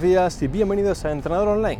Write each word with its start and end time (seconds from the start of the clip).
buenos 0.00 0.16
días 0.16 0.42
y 0.42 0.48
bienvenidos 0.48 1.04
a 1.04 1.12
Entrenador 1.12 1.48
Online, 1.48 1.78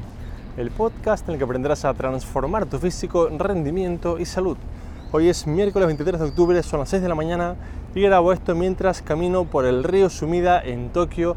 el 0.59 0.71
podcast 0.71 1.27
en 1.27 1.33
el 1.33 1.39
que 1.39 1.45
aprenderás 1.45 1.87
a 1.87 1.95
transformar 1.95 2.67
tu 2.67 2.79
físico, 2.79 3.31
rendimiento 3.31 4.19
y 4.19 4.27
salud. 4.27 4.59
Hoy 5.11 5.31
es 5.31 5.47
miércoles 5.47 5.87
23 5.87 6.21
de 6.21 6.27
octubre, 6.27 6.63
son 6.63 6.81
las 6.81 6.91
6 6.91 7.01
de 7.01 7.09
la 7.09 7.15
mañana 7.15 7.57
y 7.95 8.03
grabo 8.03 8.35
esto 8.35 8.55
mientras 8.55 9.01
camino 9.01 9.47
por 9.47 9.65
el 9.65 9.85
río 9.85 10.11
Sumida 10.11 10.61
en 10.61 10.91
Tokio 10.91 11.35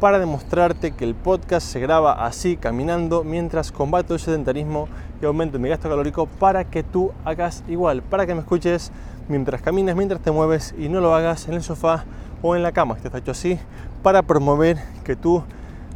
para 0.00 0.18
demostrarte 0.18 0.90
que 0.90 1.04
el 1.04 1.14
podcast 1.14 1.68
se 1.68 1.78
graba 1.78 2.26
así, 2.26 2.56
caminando, 2.56 3.22
mientras 3.22 3.70
combato 3.70 4.14
el 4.14 4.18
sedentarismo 4.18 4.88
y 5.22 5.26
aumento 5.26 5.60
mi 5.60 5.68
gasto 5.68 5.88
calórico 5.88 6.26
para 6.26 6.64
que 6.64 6.82
tú 6.82 7.12
hagas 7.24 7.62
igual, 7.68 8.02
para 8.02 8.26
que 8.26 8.34
me 8.34 8.40
escuches 8.40 8.90
mientras 9.28 9.62
caminas, 9.62 9.94
mientras 9.94 10.20
te 10.20 10.32
mueves 10.32 10.74
y 10.76 10.88
no 10.88 11.00
lo 11.00 11.14
hagas 11.14 11.46
en 11.46 11.54
el 11.54 11.62
sofá 11.62 12.06
o 12.42 12.56
en 12.56 12.64
la 12.64 12.72
cama. 12.72 12.96
Este 12.96 13.06
está 13.06 13.18
hecho 13.18 13.30
así 13.30 13.56
para 14.02 14.22
promover 14.22 14.78
que 15.04 15.14
tú 15.14 15.44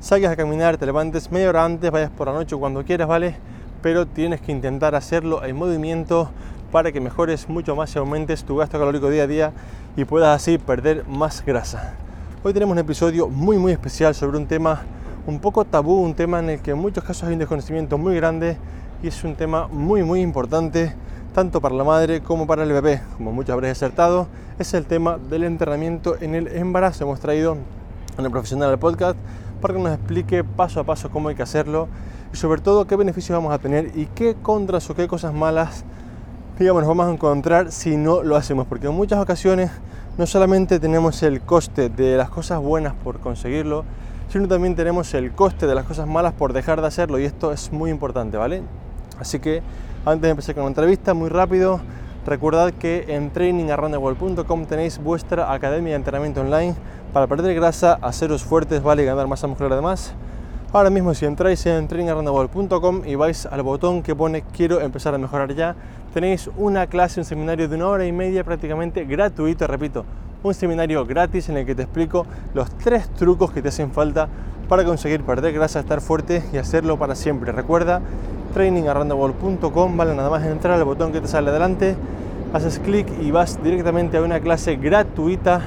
salgas 0.01 0.33
a 0.33 0.37
caminar, 0.37 0.77
te 0.77 0.87
levantes 0.87 1.31
media 1.33 1.49
hora 1.49 1.65
antes, 1.65 1.91
vayas 1.91 2.11
por 2.11 2.29
la 2.29 2.33
noche 2.33 2.57
cuando 2.57 2.85
quieras, 2.85 3.09
¿vale? 3.09 3.37
Pero 3.83 4.07
tienes 4.07 4.41
que 4.41 4.53
intentar 4.53 4.95
hacerlo 4.95 5.45
en 5.45 5.57
movimiento 5.57 6.31
para 6.71 6.93
que 6.93 7.01
mejores 7.01 7.49
mucho 7.49 7.75
más 7.75 7.95
y 7.95 7.99
aumentes 7.99 8.45
tu 8.45 8.57
gasto 8.57 8.79
calórico 8.79 9.11
día 9.11 9.25
a 9.25 9.27
día 9.27 9.53
y 9.97 10.05
puedas 10.05 10.37
así 10.37 10.59
perder 10.59 11.05
más 11.09 11.45
grasa. 11.45 11.95
Hoy 12.45 12.53
tenemos 12.53 12.73
un 12.73 12.79
episodio 12.79 13.29
muy 13.29 13.59
muy 13.59 13.73
especial 13.73 14.15
sobre 14.15 14.37
un 14.37 14.47
tema 14.47 14.83
un 15.27 15.41
poco 15.41 15.65
tabú, 15.65 16.01
un 16.01 16.15
tema 16.15 16.39
en 16.39 16.51
el 16.51 16.61
que 16.61 16.71
en 16.71 16.79
muchos 16.79 17.03
casos 17.03 17.25
hay 17.25 17.33
un 17.33 17.41
desconocimiento 17.41 17.99
muy 17.99 18.15
grande 18.15 18.57
y 19.03 19.09
es 19.09 19.25
un 19.25 19.35
tema 19.35 19.67
muy 19.67 20.05
muy 20.05 20.21
importante 20.21 20.95
tanto 21.35 21.61
para 21.61 21.75
la 21.75 21.85
madre 21.85 22.21
como 22.21 22.47
para 22.47 22.63
el 22.63 22.73
bebé. 22.73 23.01
Como 23.17 23.33
muchos 23.33 23.53
habréis 23.53 23.73
acertado, 23.73 24.29
es 24.59 24.73
el 24.75 24.87
tema 24.87 25.19
del 25.19 25.45
entrenamiento 25.45 26.17
en 26.21 26.35
el 26.35 26.49
embarazo. 26.49 27.05
Hemos 27.05 27.21
traído 27.21 27.57
a 28.17 28.23
un 28.23 28.31
profesional 28.31 28.71
del 28.71 28.79
podcast 28.79 29.17
para 29.59 29.75
que 29.75 29.81
nos 29.81 29.93
explique 29.93 30.45
paso 30.45 30.81
a 30.81 30.85
paso 30.85 31.11
cómo 31.11 31.29
hay 31.29 31.35
que 31.35 31.43
hacerlo 31.43 31.89
y 32.33 32.37
sobre 32.37 32.61
todo 32.61 32.87
qué 32.87 32.97
beneficios 32.97 33.37
vamos 33.37 33.53
a 33.53 33.59
tener 33.59 33.93
y 33.95 34.07
qué 34.07 34.37
contras 34.41 34.89
o 34.91 34.95
qué 34.95 35.07
cosas 35.09 35.35
malas 35.35 35.85
digamos, 36.59 36.83
nos 36.83 36.89
vamos 36.89 37.07
a 37.07 37.13
encontrar 37.13 37.71
si 37.71 37.97
no 37.97 38.23
lo 38.23 38.37
hacemos. 38.37 38.67
Porque 38.67 38.89
en 38.89 38.95
muchas 38.95 39.21
ocasiones 39.21 39.71
no 40.17 40.27
solamente 40.27 40.81
tenemos 40.81 41.23
el 41.23 41.41
coste 41.41 41.89
de 41.89 42.17
las 42.17 42.31
cosas 42.31 42.61
buenas 42.61 42.95
por 42.95 43.21
conseguirlo, 43.21 43.85
sino 44.29 44.49
también 44.49 44.75
tenemos 44.75 45.15
el 45.15 45.33
coste 45.33 45.67
de 45.67 45.75
las 45.75 45.85
cosas 45.85 46.07
malas 46.07 46.33
por 46.35 46.53
dejar 46.53 46.81
de 46.81 46.89
hacerlo 46.89 47.19
y 47.19 47.25
esto 47.25 47.53
es 47.53 47.73
muy 47.73 47.91
importante, 47.91 48.37
¿vale? 48.37 48.63
Así 49.21 49.39
que 49.39 49.63
antes 50.05 50.23
de 50.23 50.31
empezar 50.31 50.55
con 50.55 50.65
la 50.65 50.69
entrevista, 50.69 51.15
muy 51.15 51.29
rápido, 51.29 51.81
recordad 52.27 52.73
que 52.73 53.05
en 53.09 53.31
trainingaroundtheworld.com 53.31 54.67
tenéis 54.67 54.99
vuestra 54.99 55.53
academia 55.53 55.91
de 55.91 55.97
entrenamiento 55.97 56.41
online 56.41 56.75
para 57.19 57.27
perder 57.27 57.53
grasa, 57.57 57.99
haceros 58.01 58.45
fuertes, 58.45 58.81
¿vale? 58.81 59.05
Ganar 59.05 59.27
masa 59.27 59.49
muscular 59.49 59.73
además. 59.73 60.15
Ahora 60.73 60.89
mismo 60.89 61.13
si 61.15 61.27
entráis 61.27 61.67
en 61.67 61.89
trainingaroundtheworld.com 61.89 63.03
y 63.05 63.17
vais 63.17 63.45
al 63.47 63.63
botón 63.63 64.05
que 64.05 64.15
pone 64.15 64.43
quiero 64.57 64.81
empezar 64.81 65.17
a 65.17 65.19
mejorar 65.19 65.53
ya, 65.53 65.75
tenéis 66.15 66.49
una 66.57 66.87
clase, 66.87 67.19
un 67.19 67.25
seminario 67.25 67.69
de 67.69 67.75
una 67.75 67.89
hora 67.89 68.07
y 68.07 68.13
media 68.13 68.45
prácticamente 68.45 69.05
gratuito, 69.05 69.67
repito, 69.67 70.05
un 70.45 70.55
seminario 70.55 71.05
gratis 71.07 71.49
en 71.49 71.57
el 71.57 71.67
que 71.67 71.75
te 71.75 71.83
explico 71.83 72.25
los 72.55 72.71
tres 72.79 73.09
trucos 73.09 73.51
que 73.51 73.63
te 73.63 73.71
hacen 73.71 73.91
falta 73.91 74.29
para 74.69 74.85
conseguir 74.85 75.25
perder 75.25 75.53
grasa, 75.53 75.81
estar 75.81 76.01
fuerte 76.01 76.45
y 76.53 76.59
hacerlo 76.59 77.01
para 77.01 77.17
siempre. 77.17 77.51
Recuerda, 77.51 78.01
trainingaroundtheworld.com, 78.55 79.97
vale 79.97 80.15
nada 80.15 80.31
más 80.31 80.47
entrar 80.47 80.75
al 80.75 80.85
botón 80.85 81.11
que 81.11 81.21
te 81.21 81.27
sale 81.27 81.51
adelante, 81.51 81.97
haces 82.53 82.79
clic 82.79 83.09
y 83.21 83.33
vas 83.33 83.61
directamente 83.61 84.19
a 84.19 84.23
una 84.23 84.39
clase 84.39 84.77
gratuita 84.77 85.63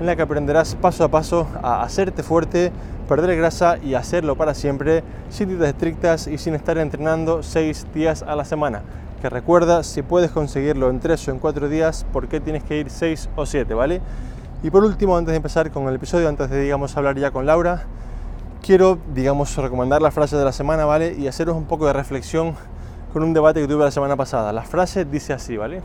en 0.00 0.06
la 0.06 0.16
que 0.16 0.22
aprenderás 0.22 0.74
paso 0.74 1.04
a 1.04 1.08
paso 1.08 1.46
a 1.62 1.82
hacerte 1.82 2.22
fuerte, 2.22 2.72
perder 3.08 3.36
grasa 3.36 3.78
y 3.78 3.94
hacerlo 3.94 4.36
para 4.36 4.54
siempre, 4.54 5.02
sin 5.30 5.48
dietas 5.48 5.68
estrictas 5.68 6.26
y 6.26 6.38
sin 6.38 6.54
estar 6.54 6.78
entrenando 6.78 7.42
seis 7.42 7.86
días 7.94 8.22
a 8.22 8.36
la 8.36 8.44
semana 8.44 8.82
que 9.20 9.30
recuerda 9.30 9.82
si 9.82 10.02
puedes 10.02 10.30
conseguirlo 10.30 10.90
en 10.90 11.00
3 11.00 11.28
o 11.28 11.30
en 11.32 11.38
4 11.38 11.68
días, 11.68 12.04
¿por 12.12 12.28
qué 12.28 12.40
tienes 12.40 12.62
que 12.62 12.78
ir 12.78 12.90
6 12.90 13.30
o 13.36 13.46
7, 13.46 13.72
¿vale? 13.74 14.00
Y 14.62 14.70
por 14.70 14.84
último, 14.84 15.16
antes 15.16 15.32
de 15.32 15.36
empezar 15.36 15.70
con 15.70 15.88
el 15.88 15.94
episodio, 15.94 16.28
antes 16.28 16.50
de 16.50 16.60
digamos 16.60 16.96
hablar 16.96 17.18
ya 17.18 17.30
con 17.30 17.46
Laura, 17.46 17.84
quiero 18.62 18.98
digamos 19.14 19.56
recomendar 19.56 20.02
la 20.02 20.10
frase 20.10 20.36
de 20.36 20.44
la 20.44 20.52
semana, 20.52 20.84
¿vale? 20.84 21.14
Y 21.18 21.28
haceros 21.28 21.56
un 21.56 21.64
poco 21.64 21.86
de 21.86 21.92
reflexión 21.92 22.54
con 23.12 23.22
un 23.22 23.32
debate 23.32 23.60
que 23.60 23.68
tuve 23.68 23.84
la 23.84 23.90
semana 23.90 24.16
pasada. 24.16 24.52
La 24.52 24.62
frase 24.62 25.04
dice 25.04 25.32
así, 25.32 25.56
¿vale? 25.56 25.82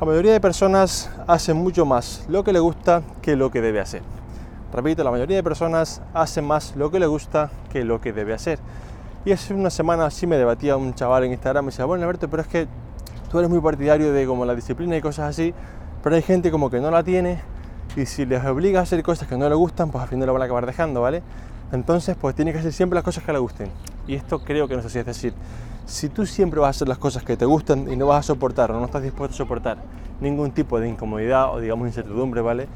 La 0.00 0.06
mayoría 0.06 0.32
de 0.32 0.40
personas 0.40 1.10
hacen 1.26 1.58
mucho 1.58 1.84
más 1.84 2.24
lo 2.26 2.42
que 2.42 2.54
le 2.54 2.58
gusta 2.58 3.02
que 3.20 3.36
lo 3.36 3.50
que 3.50 3.60
debe 3.60 3.80
hacer. 3.80 4.00
Repito, 4.72 5.04
la 5.04 5.10
mayoría 5.10 5.36
de 5.36 5.42
personas 5.42 6.00
hacen 6.14 6.46
más 6.46 6.74
lo 6.74 6.90
que 6.90 6.98
le 6.98 7.06
gusta 7.06 7.50
que 7.70 7.84
lo 7.84 8.00
que 8.00 8.14
debe 8.14 8.32
hacer. 8.32 8.58
Y 9.26 9.32
hace 9.32 9.52
una 9.52 9.68
semana 9.68 10.06
así 10.06 10.26
me 10.26 10.38
debatía 10.38 10.78
un 10.78 10.94
chaval 10.94 11.24
en 11.24 11.32
Instagram, 11.32 11.66
me 11.66 11.70
decía, 11.70 11.84
bueno 11.84 12.04
Alberto, 12.04 12.30
pero 12.30 12.40
es 12.40 12.48
que 12.48 12.66
tú 13.30 13.40
eres 13.40 13.50
muy 13.50 13.60
partidario 13.60 14.10
de 14.10 14.26
como 14.26 14.46
la 14.46 14.54
disciplina 14.54 14.96
y 14.96 15.02
cosas 15.02 15.28
así, 15.28 15.52
pero 16.02 16.16
hay 16.16 16.22
gente 16.22 16.50
como 16.50 16.70
que 16.70 16.80
no 16.80 16.90
la 16.90 17.04
tiene 17.04 17.38
y 17.94 18.06
si 18.06 18.24
les 18.24 18.42
obliga 18.46 18.80
a 18.80 18.84
hacer 18.84 19.02
cosas 19.02 19.28
que 19.28 19.36
no 19.36 19.50
le 19.50 19.54
gustan, 19.54 19.90
pues 19.90 20.00
al 20.00 20.08
final 20.08 20.28
lo 20.28 20.32
van 20.32 20.40
a 20.40 20.44
acabar 20.46 20.64
dejando, 20.64 21.02
¿vale? 21.02 21.22
Entonces, 21.72 22.16
pues 22.18 22.34
tiene 22.34 22.54
que 22.54 22.58
hacer 22.60 22.72
siempre 22.72 22.94
las 22.94 23.04
cosas 23.04 23.22
que 23.22 23.34
le 23.34 23.38
gusten. 23.38 23.70
Y 24.06 24.14
esto 24.14 24.42
creo 24.42 24.66
que 24.66 24.72
no 24.72 24.80
es 24.80 24.86
así, 24.86 24.98
es 24.98 25.04
decir, 25.04 25.34
si 25.90 26.08
tú 26.08 26.24
siempre 26.24 26.60
vas 26.60 26.68
a 26.68 26.70
hacer 26.70 26.88
las 26.88 26.98
cosas 26.98 27.24
que 27.24 27.36
te 27.36 27.44
gustan 27.44 27.92
y 27.92 27.96
no 27.96 28.06
vas 28.06 28.20
a 28.20 28.22
soportar 28.22 28.70
o 28.70 28.78
no 28.78 28.84
estás 28.84 29.02
dispuesto 29.02 29.34
a 29.34 29.38
soportar 29.38 29.78
ningún 30.20 30.52
tipo 30.52 30.78
de 30.78 30.88
incomodidad 30.88 31.52
o 31.52 31.58
digamos 31.58 31.88
incertidumbre, 31.88 32.40
¿vale? 32.40 32.68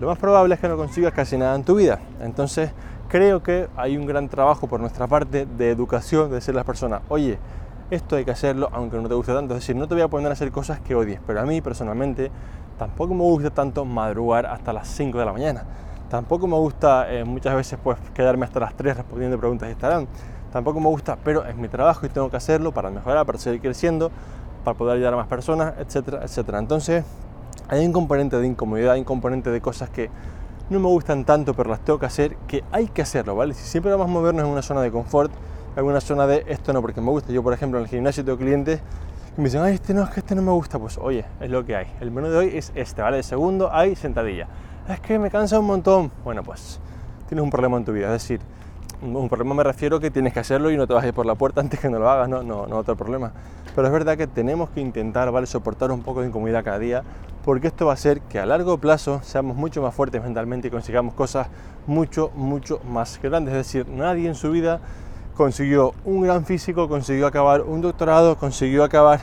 Lo 0.00 0.06
más 0.06 0.18
probable 0.18 0.54
es 0.54 0.60
que 0.60 0.68
no 0.68 0.76
consigas 0.78 1.12
casi 1.12 1.36
nada 1.36 1.54
en 1.56 1.62
tu 1.62 1.74
vida. 1.74 2.00
Entonces, 2.22 2.70
creo 3.08 3.42
que 3.42 3.68
hay 3.76 3.98
un 3.98 4.06
gran 4.06 4.30
trabajo 4.30 4.66
por 4.66 4.80
nuestra 4.80 5.06
parte 5.06 5.44
de 5.44 5.70
educación, 5.70 6.30
de 6.30 6.36
decirle 6.36 6.58
a 6.58 6.60
las 6.60 6.66
personas, 6.66 7.02
oye, 7.10 7.38
esto 7.90 8.16
hay 8.16 8.24
que 8.24 8.30
hacerlo 8.30 8.70
aunque 8.72 8.96
no 8.96 9.08
te 9.08 9.14
guste 9.14 9.34
tanto. 9.34 9.54
Es 9.54 9.60
decir, 9.60 9.76
no 9.76 9.86
te 9.86 9.94
voy 9.94 10.02
a 10.02 10.08
poner 10.08 10.30
a 10.30 10.32
hacer 10.32 10.50
cosas 10.50 10.80
que 10.80 10.94
odies, 10.94 11.20
pero 11.26 11.40
a 11.40 11.44
mí 11.44 11.60
personalmente 11.60 12.30
tampoco 12.78 13.12
me 13.12 13.24
gusta 13.24 13.50
tanto 13.50 13.84
madrugar 13.84 14.46
hasta 14.46 14.72
las 14.72 14.88
5 14.88 15.18
de 15.18 15.24
la 15.26 15.32
mañana. 15.34 15.64
Tampoco 16.08 16.46
me 16.46 16.56
gusta 16.56 17.12
eh, 17.12 17.24
muchas 17.24 17.54
veces 17.54 17.78
pues 17.82 17.98
quedarme 18.14 18.46
hasta 18.46 18.58
las 18.58 18.74
3 18.74 18.96
respondiendo 18.96 19.38
preguntas 19.38 19.66
de 19.66 19.72
Instagram. 19.72 20.06
Tampoco 20.54 20.78
me 20.78 20.86
gusta, 20.86 21.18
pero 21.24 21.44
es 21.44 21.56
mi 21.56 21.66
trabajo 21.66 22.06
y 22.06 22.08
tengo 22.08 22.30
que 22.30 22.36
hacerlo 22.36 22.70
para 22.70 22.88
mejorar, 22.88 23.26
para 23.26 23.38
seguir 23.40 23.60
creciendo, 23.60 24.12
para 24.62 24.78
poder 24.78 24.94
ayudar 24.94 25.14
a 25.14 25.16
más 25.16 25.26
personas, 25.26 25.74
etcétera, 25.80 26.20
etcétera. 26.22 26.60
Entonces, 26.60 27.04
hay 27.66 27.84
un 27.84 27.92
componente 27.92 28.38
de 28.38 28.46
incomodidad, 28.46 28.92
hay 28.92 29.00
un 29.00 29.04
componente 29.04 29.50
de 29.50 29.60
cosas 29.60 29.90
que 29.90 30.10
no 30.70 30.78
me 30.78 30.86
gustan 30.86 31.24
tanto, 31.24 31.54
pero 31.54 31.70
las 31.70 31.80
tengo 31.80 31.98
que 31.98 32.06
hacer, 32.06 32.36
que 32.46 32.62
hay 32.70 32.86
que 32.86 33.02
hacerlo, 33.02 33.34
¿vale? 33.34 33.52
Si 33.54 33.66
siempre 33.66 33.90
vamos 33.90 34.06
a 34.06 34.10
movernos 34.10 34.44
en 34.44 34.48
una 34.52 34.62
zona 34.62 34.80
de 34.82 34.92
confort, 34.92 35.32
en 35.74 35.84
una 35.86 36.00
zona 36.00 36.24
de 36.28 36.44
esto 36.46 36.72
no 36.72 36.80
porque 36.82 37.00
me 37.00 37.10
gusta. 37.10 37.32
Yo, 37.32 37.42
por 37.42 37.52
ejemplo, 37.52 37.80
en 37.80 37.86
el 37.86 37.90
gimnasio 37.90 38.24
tengo 38.24 38.38
clientes 38.38 38.80
que 39.34 39.42
me 39.42 39.48
dicen, 39.48 39.60
ay, 39.60 39.74
este 39.74 39.92
no, 39.92 40.04
es 40.04 40.10
que 40.10 40.20
este 40.20 40.36
no 40.36 40.42
me 40.42 40.52
gusta. 40.52 40.78
Pues 40.78 40.98
oye, 40.98 41.24
es 41.40 41.50
lo 41.50 41.64
que 41.66 41.74
hay. 41.74 41.86
El 41.98 42.12
menú 42.12 42.28
de 42.28 42.36
hoy 42.36 42.56
es 42.56 42.70
este, 42.76 43.02
¿vale? 43.02 43.16
El 43.16 43.24
segundo 43.24 43.70
hay 43.72 43.96
sentadilla. 43.96 44.46
Es 44.88 45.00
que 45.00 45.18
me 45.18 45.32
cansa 45.32 45.58
un 45.58 45.66
montón. 45.66 46.12
Bueno, 46.22 46.44
pues 46.44 46.78
tienes 47.26 47.42
un 47.42 47.50
problema 47.50 47.76
en 47.76 47.84
tu 47.84 47.92
vida. 47.92 48.06
Es 48.06 48.22
decir, 48.22 48.38
un 49.04 49.28
problema 49.28 49.54
me 49.54 49.62
refiero 49.62 50.00
que 50.00 50.10
tienes 50.10 50.32
que 50.32 50.40
hacerlo 50.40 50.70
y 50.70 50.76
no 50.76 50.86
te 50.86 50.94
vas 50.94 51.04
a 51.04 51.08
ir 51.08 51.14
por 51.14 51.26
la 51.26 51.34
puerta 51.34 51.60
antes 51.60 51.78
que 51.78 51.90
no 51.90 51.98
lo 51.98 52.10
hagas, 52.10 52.28
no, 52.28 52.42
no, 52.42 52.66
no 52.66 52.78
otro 52.78 52.96
problema. 52.96 53.32
Pero 53.74 53.86
es 53.86 53.92
verdad 53.92 54.16
que 54.16 54.26
tenemos 54.26 54.70
que 54.70 54.80
intentar, 54.80 55.30
¿vale? 55.30 55.46
Soportar 55.46 55.90
un 55.90 56.02
poco 56.02 56.20
de 56.20 56.28
incomodidad 56.28 56.64
cada 56.64 56.78
día, 56.78 57.02
porque 57.44 57.66
esto 57.66 57.86
va 57.86 57.92
a 57.92 57.94
hacer 57.94 58.20
que 58.22 58.38
a 58.38 58.46
largo 58.46 58.78
plazo 58.78 59.20
seamos 59.22 59.56
mucho 59.56 59.82
más 59.82 59.94
fuertes 59.94 60.22
mentalmente 60.22 60.68
y 60.68 60.70
consigamos 60.70 61.14
cosas 61.14 61.48
mucho, 61.86 62.30
mucho 62.34 62.80
más 62.88 63.20
grandes. 63.22 63.54
Es 63.54 63.66
decir, 63.66 63.88
nadie 63.88 64.28
en 64.28 64.34
su 64.34 64.50
vida 64.50 64.80
consiguió 65.36 65.92
un 66.04 66.22
gran 66.22 66.44
físico, 66.44 66.88
consiguió 66.88 67.26
acabar 67.26 67.62
un 67.62 67.80
doctorado, 67.80 68.36
consiguió 68.36 68.84
acabar, 68.84 69.20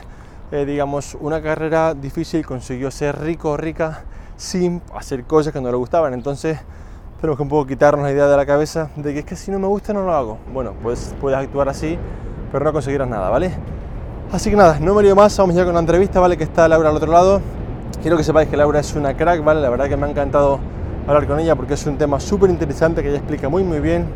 eh, 0.50 0.64
digamos, 0.66 1.16
una 1.20 1.42
carrera 1.42 1.94
difícil, 1.94 2.44
consiguió 2.44 2.90
ser 2.90 3.18
rico 3.20 3.56
rica 3.56 4.04
sin 4.36 4.82
hacer 4.94 5.24
cosas 5.24 5.52
que 5.52 5.60
no 5.60 5.70
le 5.70 5.76
gustaban. 5.76 6.12
Entonces, 6.12 6.58
tenemos 7.22 7.36
que 7.36 7.42
un 7.44 7.48
poco 7.48 7.68
quitarnos 7.68 8.04
la 8.04 8.10
idea 8.10 8.26
de 8.26 8.36
la 8.36 8.44
cabeza 8.44 8.90
de 8.96 9.12
que 9.12 9.20
es 9.20 9.24
que 9.24 9.36
si 9.36 9.52
no 9.52 9.60
me 9.60 9.68
gusta 9.68 9.92
no 9.92 10.02
lo 10.02 10.12
hago. 10.12 10.38
Bueno, 10.52 10.74
pues 10.82 11.14
puedes 11.20 11.38
actuar 11.38 11.68
así, 11.68 11.96
pero 12.50 12.64
no 12.64 12.72
conseguirás 12.72 13.06
nada, 13.06 13.30
¿vale? 13.30 13.54
Así 14.32 14.50
que 14.50 14.56
nada, 14.56 14.80
no 14.80 14.92
me 14.92 15.04
lío 15.04 15.14
más, 15.14 15.38
vamos 15.38 15.54
ya 15.54 15.64
con 15.64 15.72
la 15.72 15.78
entrevista, 15.78 16.18
¿vale? 16.18 16.36
Que 16.36 16.42
está 16.42 16.66
Laura 16.66 16.88
al 16.88 16.96
otro 16.96 17.12
lado. 17.12 17.40
Quiero 18.02 18.16
que 18.16 18.24
sepáis 18.24 18.48
que 18.48 18.56
Laura 18.56 18.80
es 18.80 18.92
una 18.96 19.16
crack, 19.16 19.44
¿vale? 19.44 19.60
La 19.60 19.70
verdad 19.70 19.88
que 19.88 19.96
me 19.96 20.06
ha 20.06 20.10
encantado 20.10 20.58
hablar 21.06 21.28
con 21.28 21.38
ella 21.38 21.54
porque 21.54 21.74
es 21.74 21.86
un 21.86 21.96
tema 21.96 22.18
súper 22.18 22.50
interesante 22.50 23.02
que 23.02 23.10
ella 23.10 23.18
explica 23.18 23.48
muy 23.48 23.62
muy 23.62 23.78
bien. 23.78 24.08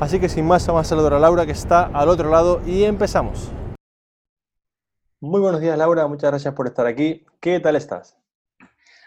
Así 0.00 0.18
que 0.18 0.30
sin 0.30 0.46
más, 0.46 0.66
vamos 0.66 0.86
a 0.86 0.88
saludar 0.88 1.12
a 1.12 1.18
Laura 1.18 1.44
que 1.44 1.52
está 1.52 1.90
al 1.92 2.08
otro 2.08 2.30
lado 2.30 2.62
y 2.64 2.84
empezamos. 2.84 3.52
Muy 5.20 5.42
buenos 5.42 5.60
días 5.60 5.76
Laura, 5.76 6.06
muchas 6.06 6.30
gracias 6.30 6.54
por 6.54 6.66
estar 6.66 6.86
aquí. 6.86 7.26
¿Qué 7.40 7.60
tal 7.60 7.76
estás? 7.76 8.16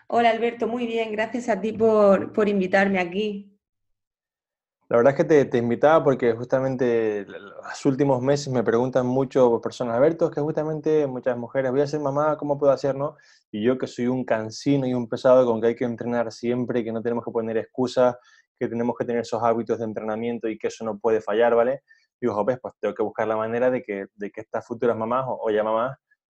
Hola 0.10 0.30
Alberto, 0.30 0.68
muy 0.68 0.88
bien, 0.88 1.12
gracias 1.12 1.50
a 1.50 1.60
ti 1.60 1.74
por, 1.74 2.32
por 2.32 2.48
invitarme 2.48 3.00
aquí. 3.00 3.58
La 4.90 4.96
verdad 4.96 5.12
es 5.12 5.18
que 5.18 5.46
te, 5.46 5.58
invitaba 5.58 6.02
porque 6.02 6.32
justamente 6.32 7.26
los 7.28 7.86
últimos 7.86 8.22
meses 8.22 8.48
me 8.54 8.64
preguntan 8.64 9.06
mucho 9.06 9.60
personas, 9.60 9.98
Alberto, 9.98 10.32
que 10.32 10.40
justamente 10.40 11.06
muchas 11.08 11.38
mujeres, 11.38 11.72
voy 11.72 11.82
a 11.82 11.88
ser 11.88 12.00
mamá, 12.00 12.38
¿cómo 12.38 12.58
puedo 12.58 12.72
hacer, 12.72 12.96
no? 12.96 13.18
Y 13.52 13.62
yo 13.62 13.78
que 13.78 13.86
soy 13.86 14.08
un 14.08 14.24
cansino 14.24 14.88
y 14.88 14.94
un 14.94 15.10
pesado 15.10 15.46
con 15.46 15.60
que 15.60 15.68
hay 15.68 15.76
que 15.76 15.84
entrenar 15.84 16.32
siempre, 16.32 16.86
que 16.86 16.94
no 16.94 17.02
tenemos 17.02 17.26
que 17.26 17.32
poner 17.32 17.58
excusas, 17.58 18.16
que 18.58 18.70
tenemos 18.70 18.96
que 18.98 19.04
tener 19.04 19.24
esos 19.24 19.44
hábitos 19.44 19.80
de 19.80 19.84
entrenamiento 19.84 20.48
y 20.48 20.58
que 20.58 20.68
eso 20.68 20.86
no 20.86 20.98
puede 20.98 21.20
fallar, 21.20 21.54
¿vale? 21.54 21.82
Digo, 22.22 22.46
pues 22.46 22.58
tengo 22.80 22.96
que 22.96 23.04
buscar 23.04 23.28
la 23.28 23.36
manera 23.36 23.70
de 23.70 23.84
que, 23.84 24.06
de 24.16 24.32
que 24.32 24.40
estas 24.40 24.66
futuras 24.66 24.96
mamás 24.96 25.26
o, 25.28 25.50
ya 25.50 25.66
mamás 25.66 25.98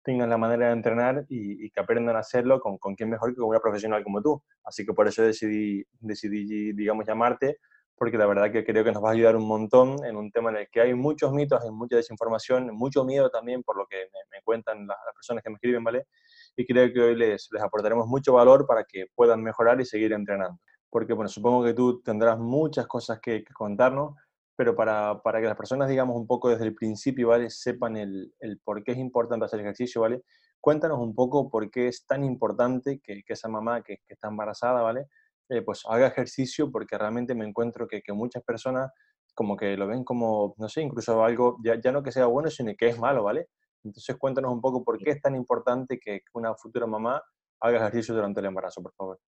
tengan 0.09 0.31
la 0.31 0.39
manera 0.39 0.67
de 0.67 0.73
entrenar 0.73 1.23
y, 1.29 1.69
que 1.69 1.79
aprendan 1.79 2.15
a 2.15 2.19
hacerlo 2.21 2.59
con, 2.59 2.79
con 2.79 2.95
quien 2.95 3.11
mejor 3.11 3.29
que 3.29 3.35
con 3.35 3.49
una 3.49 3.59
profesional 3.59 4.03
como 4.03 4.23
tú. 4.23 4.41
Así 4.63 4.83
que 4.83 4.91
por 4.91 5.07
eso 5.07 5.21
decidí, 5.21 5.85
decidí, 5.99 6.73
digamos, 6.73 7.05
llamarte, 7.05 7.59
porque 7.95 8.17
la 8.17 8.25
verdad 8.25 8.51
que 8.51 8.65
creo 8.65 8.83
que 8.83 8.91
nos 8.91 9.03
va 9.03 9.09
a 9.09 9.11
ayudar 9.11 9.35
un 9.35 9.47
montón 9.47 10.03
en 10.03 10.15
un 10.15 10.31
tema 10.31 10.49
en 10.49 10.55
el 10.55 10.67
que 10.71 10.81
hay 10.81 10.95
muchos 10.95 11.31
mitos, 11.31 11.61
hay 11.63 11.69
mucha 11.69 11.97
desinformación, 11.97 12.73
mucho 12.73 13.05
miedo 13.05 13.29
también 13.29 13.61
por 13.61 13.77
lo 13.77 13.85
que 13.85 13.97
me, 14.31 14.41
cuentan 14.43 14.87
las, 14.87 14.97
personas 15.13 15.43
que 15.43 15.51
me 15.51 15.57
escriben, 15.57 15.83
¿vale? 15.83 16.07
Y 16.55 16.65
creo 16.65 16.91
que 16.91 16.99
hoy 16.99 17.15
les, 17.15 17.47
les 17.51 17.61
aportaremos 17.61 18.07
mucho 18.07 18.33
valor 18.33 18.65
para 18.65 18.85
que 18.85 19.05
puedan 19.13 19.43
mejorar 19.43 19.79
y 19.79 19.85
seguir 19.85 20.11
entrenando. 20.13 20.59
Porque, 20.89 21.13
bueno, 21.13 21.29
supongo 21.29 21.63
que 21.63 21.75
tú 21.75 22.01
tendrás 22.01 22.39
muchas 22.39 22.87
cosas 22.87 23.19
que, 23.21 23.43
que 23.43 23.53
contarnos, 23.53 24.15
pero 24.59 24.75
para, 24.75 25.21
para, 25.21 25.39
que 25.39 25.47
las 25.47 25.55
personas, 25.55 25.87
digamos, 25.87 26.17
un 26.17 26.27
poco 26.27 26.49
desde 26.49 26.65
el 26.65 26.75
principio, 26.75 27.29
¿vale? 27.29 27.49
Sepan 27.49 27.95
el, 27.95 28.33
el, 28.41 28.59
por 28.59 28.83
qué 28.83 28.91
es 28.91 28.97
importante 28.97 29.45
hacer 29.45 29.61
ejercicio, 29.61 30.01
¿vale? 30.01 30.21
Cuéntanos 30.59 30.99
un 30.99 31.15
poco 31.15 31.49
por 31.49 31.71
qué 31.71 31.87
es 31.87 32.05
tan 32.05 32.25
importante 32.25 32.99
que, 33.01 33.23
que 33.23 33.33
esa 33.33 33.47
mamá 33.47 33.81
que, 33.81 33.99
que, 34.05 34.15
está 34.15 34.27
embarazada, 34.27 34.81
¿vale? 34.81 35.05
Eh, 35.47 35.61
pues 35.61 35.83
haga 35.87 36.07
ejercicio, 36.07 36.69
porque 36.69 36.97
realmente 36.97 37.33
me 37.35 37.45
encuentro 37.45 37.87
que, 37.87 38.01
que, 38.01 38.11
muchas 38.11 38.43
personas 38.43 38.91
como 39.33 39.55
que 39.55 39.77
lo 39.77 39.87
ven 39.87 40.03
como, 40.03 40.55
no 40.57 40.67
sé, 40.67 40.81
incluso 40.81 41.23
algo, 41.23 41.55
ya, 41.63 41.79
ya 41.79 41.93
no 41.93 42.03
que 42.03 42.11
sea 42.11 42.25
bueno, 42.25 42.49
sino 42.49 42.73
que 42.77 42.89
es 42.89 42.99
malo, 42.99 43.23
¿vale? 43.23 43.47
Entonces 43.85 44.17
cuéntanos 44.17 44.51
un 44.51 44.59
poco 44.59 44.83
por 44.83 44.97
qué 44.97 45.11
es 45.11 45.21
tan 45.21 45.37
importante 45.37 46.01
que 46.01 46.19
una 46.33 46.53
futura 46.55 46.85
mamá 46.85 47.23
haga 47.61 47.77
ejercicio 47.77 48.13
durante 48.13 48.41
el 48.41 48.47
embarazo, 48.47 48.83
por 48.83 48.91
favor. 48.93 49.21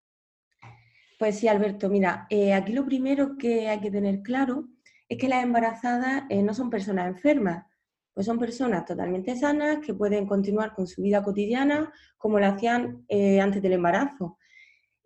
Pues 1.18 1.40
sí, 1.40 1.48
Alberto, 1.48 1.88
mira, 1.88 2.28
eh, 2.30 2.54
aquí 2.54 2.74
lo 2.74 2.84
primero 2.84 3.38
que 3.38 3.70
hay 3.70 3.80
que 3.80 3.92
tener 3.92 4.22
claro 4.24 4.68
es 5.12 5.18
que 5.18 5.28
las 5.28 5.44
embarazadas 5.44 6.24
eh, 6.30 6.42
no 6.42 6.54
son 6.54 6.70
personas 6.70 7.06
enfermas, 7.08 7.66
pues 8.14 8.26
son 8.26 8.40
personas 8.40 8.86
totalmente 8.86 9.36
sanas 9.36 9.80
que 9.86 9.94
pueden 9.94 10.26
continuar 10.26 10.74
con 10.74 10.88
su 10.88 11.02
vida 11.02 11.22
cotidiana 11.22 11.92
como 12.18 12.40
lo 12.40 12.46
hacían 12.46 13.04
eh, 13.10 13.42
antes 13.42 13.62
del 13.62 13.74
embarazo. 13.74 14.38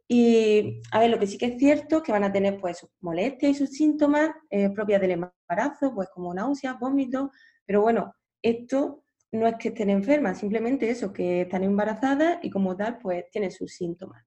Y 0.08 0.80
a 0.92 1.00
ver, 1.00 1.10
lo 1.10 1.18
que 1.18 1.26
sí 1.26 1.40
que 1.40 1.48
es 1.48 1.58
cierto 1.58 1.98
es 1.98 2.04
que 2.04 2.12
van 2.12 2.24
a 2.24 2.32
tener 2.32 2.62
pues 2.62 2.78
sus 2.78 2.92
molestias 3.02 3.52
y 3.52 3.56
sus 3.56 3.72
síntomas 3.72 4.30
eh, 4.52 4.70
propias 4.70 5.02
del 5.02 5.12
embarazo, 5.12 5.92
pues 5.96 6.08
como 6.14 6.36
náuseas, 6.36 6.78
vómitos, 6.80 7.32
pero 7.66 7.82
bueno, 7.82 8.14
esto 8.44 9.06
no 9.32 9.48
es 9.48 9.56
que 9.56 9.70
estén 9.70 9.90
enfermas, 9.90 10.38
simplemente 10.38 10.88
eso, 10.88 11.12
que 11.12 11.42
están 11.42 11.64
embarazadas 11.64 12.38
y 12.44 12.52
como 12.52 12.78
tal 12.78 13.00
pues 13.00 13.26
tienen 13.32 13.50
sus 13.50 13.74
síntomas. 13.74 14.24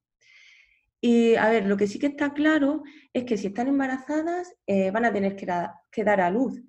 Y 1.00 1.37
a 1.37 1.49
ver, 1.49 1.67
lo 1.67 1.77
que 1.77 1.87
sí 1.87 1.99
que 1.99 2.09
está 2.09 2.33
claro 2.33 2.83
es 3.12 3.25
que 3.25 3.37
si 3.37 3.49
están 3.49 3.69
embarazadas 3.69 4.55
eh, 4.67 4.91
van 4.91 5.05
a 5.05 5.12
tener 5.12 5.37
que, 5.37 6.05
dar 6.05 6.21
a 6.21 6.31
luz. 6.31 6.61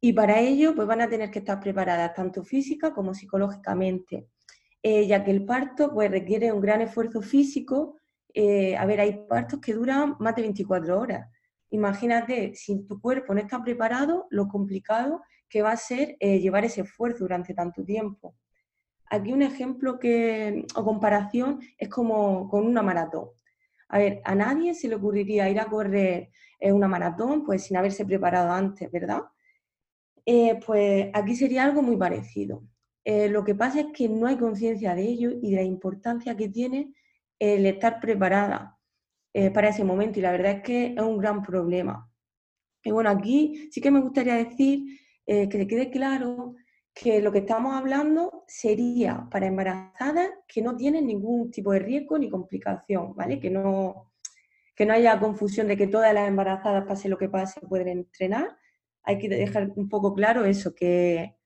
Y 0.00 0.12
para 0.14 0.40
ello 0.40 0.74
pues 0.74 0.88
van 0.88 1.02
a 1.02 1.08
tener 1.08 1.30
que 1.30 1.40
estar 1.40 1.60
preparadas 1.60 2.14
tanto 2.14 2.42
física 2.42 2.94
como 2.94 3.12
psicológicamente, 3.12 4.28
eh, 4.82 5.06
ya 5.06 5.22
que 5.22 5.30
el 5.30 5.44
parto 5.44 5.92
pues 5.92 6.10
requiere 6.10 6.52
un 6.52 6.62
gran 6.62 6.80
esfuerzo 6.80 7.20
físico. 7.20 7.98
Eh, 8.32 8.76
a 8.76 8.86
ver, 8.86 9.00
hay 9.00 9.26
partos 9.28 9.60
que 9.60 9.74
duran 9.74 10.16
más 10.20 10.34
de 10.36 10.42
24 10.42 10.98
horas. 10.98 11.28
Imagínate, 11.70 12.54
si 12.54 12.86
tu 12.86 13.00
cuerpo 13.00 13.34
no 13.34 13.40
está 13.40 13.62
preparado, 13.62 14.26
lo 14.30 14.48
complicado 14.48 15.22
que 15.48 15.62
va 15.62 15.72
a 15.72 15.76
ser 15.76 16.16
llevar 16.18 16.64
ese 16.64 16.82
esfuerzo 16.82 17.24
durante 17.24 17.54
tanto 17.54 17.84
tiempo. 17.84 18.36
Aquí 19.06 19.32
un 19.32 19.42
ejemplo 19.42 19.98
que, 19.98 20.64
o 20.76 20.84
comparación 20.84 21.60
es 21.76 21.88
como 21.88 22.48
con 22.48 22.64
una 22.66 22.82
maratón. 22.82 23.30
A 23.90 23.98
ver, 23.98 24.20
a 24.24 24.34
nadie 24.34 24.74
se 24.74 24.88
le 24.88 24.94
ocurriría 24.94 25.50
ir 25.50 25.58
a 25.58 25.66
correr 25.66 26.30
eh, 26.60 26.72
una 26.72 26.86
maratón 26.86 27.44
pues 27.44 27.64
sin 27.64 27.76
haberse 27.76 28.04
preparado 28.04 28.52
antes, 28.52 28.90
¿verdad? 28.90 29.22
Eh, 30.24 30.60
pues 30.64 31.10
aquí 31.12 31.34
sería 31.34 31.64
algo 31.64 31.82
muy 31.82 31.96
parecido. 31.96 32.62
Eh, 33.04 33.28
lo 33.28 33.44
que 33.44 33.54
pasa 33.54 33.80
es 33.80 33.86
que 33.92 34.08
no 34.08 34.26
hay 34.26 34.36
conciencia 34.36 34.94
de 34.94 35.02
ello 35.02 35.30
y 35.42 35.50
de 35.50 35.56
la 35.56 35.62
importancia 35.62 36.36
que 36.36 36.48
tiene 36.48 36.94
el 37.38 37.66
estar 37.66 38.00
preparada 38.00 38.76
para 39.54 39.68
ese 39.68 39.84
momento 39.84 40.18
y 40.18 40.22
la 40.22 40.32
verdad 40.32 40.56
es 40.56 40.62
que 40.62 40.86
es 40.96 41.00
un 41.00 41.16
gran 41.16 41.40
problema. 41.40 42.10
Y 42.82 42.90
bueno, 42.90 43.10
aquí 43.10 43.68
sí 43.70 43.80
que 43.80 43.92
me 43.92 44.00
gustaría 44.00 44.34
decir 44.34 44.98
que 45.24 45.48
le 45.52 45.68
quede 45.68 45.88
claro 45.90 46.56
que 47.00 47.22
lo 47.22 47.32
que 47.32 47.38
estamos 47.38 47.74
hablando 47.74 48.44
sería 48.46 49.26
para 49.30 49.46
embarazadas 49.46 50.28
que 50.46 50.60
no 50.60 50.76
tienen 50.76 51.06
ningún 51.06 51.50
tipo 51.50 51.72
de 51.72 51.78
riesgo 51.78 52.18
ni 52.18 52.28
complicación, 52.28 53.14
¿vale? 53.14 53.40
Que 53.40 53.48
no, 53.48 54.12
que 54.76 54.84
no 54.84 54.92
haya 54.92 55.18
confusión 55.18 55.66
de 55.66 55.78
que 55.78 55.86
todas 55.86 56.12
las 56.12 56.28
embarazadas, 56.28 56.84
pase 56.86 57.08
lo 57.08 57.16
que 57.16 57.30
pase, 57.30 57.58
pueden 57.62 57.88
entrenar. 57.88 58.54
Hay 59.02 59.16
que 59.16 59.30
dejar 59.30 59.72
un 59.76 59.88
poco 59.88 60.12
claro 60.12 60.44
eso, 60.44 60.74
que, 60.74 61.36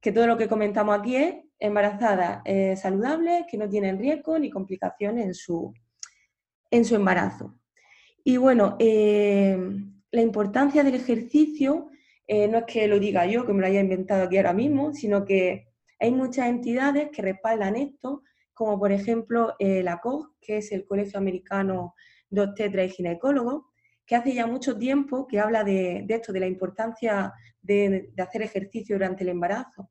que 0.00 0.10
todo 0.10 0.26
lo 0.26 0.38
que 0.38 0.48
comentamos 0.48 0.98
aquí 0.98 1.16
es 1.16 1.34
embarazadas 1.58 2.40
eh, 2.46 2.74
saludables, 2.74 3.44
que 3.46 3.58
no 3.58 3.68
tienen 3.68 3.98
riesgo 3.98 4.38
ni 4.38 4.48
complicaciones 4.48 5.26
en 5.26 5.34
su, 5.34 5.74
en 6.70 6.82
su 6.86 6.94
embarazo. 6.94 7.54
Y 8.24 8.38
bueno, 8.38 8.76
eh, 8.78 9.58
la 10.12 10.22
importancia 10.22 10.82
del 10.82 10.94
ejercicio 10.94 11.90
eh, 12.26 12.48
no 12.48 12.58
es 12.58 12.64
que 12.64 12.88
lo 12.88 12.98
diga 12.98 13.26
yo, 13.26 13.44
que 13.46 13.52
me 13.52 13.60
lo 13.60 13.66
haya 13.66 13.80
inventado 13.80 14.24
aquí 14.24 14.36
ahora 14.36 14.52
mismo, 14.52 14.92
sino 14.94 15.24
que 15.24 15.68
hay 16.00 16.10
muchas 16.10 16.48
entidades 16.48 17.10
que 17.10 17.22
respaldan 17.22 17.76
esto, 17.76 18.22
como 18.52 18.78
por 18.78 18.92
ejemplo 18.92 19.54
eh, 19.58 19.82
la 19.82 20.00
COG, 20.00 20.34
que 20.40 20.58
es 20.58 20.72
el 20.72 20.86
Colegio 20.86 21.18
Americano 21.18 21.94
de 22.30 22.42
Obstetras 22.42 22.86
y 22.86 22.90
Ginecólogos, 22.90 23.64
que 24.06 24.16
hace 24.16 24.34
ya 24.34 24.46
mucho 24.46 24.76
tiempo 24.76 25.26
que 25.26 25.40
habla 25.40 25.64
de, 25.64 26.04
esto, 26.08 26.32
de 26.32 26.40
la 26.40 26.46
importancia 26.46 27.32
de, 27.62 28.12
hacer 28.18 28.42
ejercicio 28.42 28.96
durante 28.96 29.24
el 29.24 29.30
embarazo. 29.30 29.90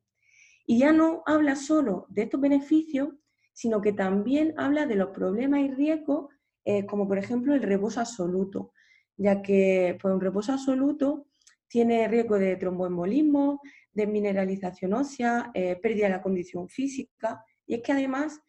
Y 0.66 0.78
ya 0.78 0.92
no 0.92 1.22
habla 1.26 1.56
solo 1.56 2.06
de 2.08 2.22
estos 2.22 2.40
beneficios, 2.40 3.10
sino 3.52 3.80
que 3.80 3.92
también 3.92 4.54
habla 4.56 4.86
de 4.86 4.96
los 4.96 5.10
problemas 5.10 5.60
y 5.60 5.70
riesgos, 5.70 6.32
eh, 6.64 6.86
como 6.86 7.06
por 7.06 7.18
ejemplo 7.18 7.54
el 7.54 7.62
reposo 7.62 8.00
absoluto, 8.00 8.72
ya 9.16 9.42
que 9.42 9.98
pues, 10.00 10.14
un 10.14 10.20
reposo 10.20 10.52
absoluto 10.52 11.26
tiene 11.74 12.06
riesgo 12.06 12.38
de 12.38 12.54
tromboembolismo, 12.54 13.60
de 13.92 14.06
mineralización 14.06 14.92
ósea, 14.92 15.50
eh, 15.54 15.74
pérdida 15.74 16.04
de 16.04 16.12
la 16.12 16.22
condición 16.22 16.68
física. 16.68 17.44
Y 17.66 17.74
es 17.74 17.82
que 17.82 17.90
además 17.90 18.40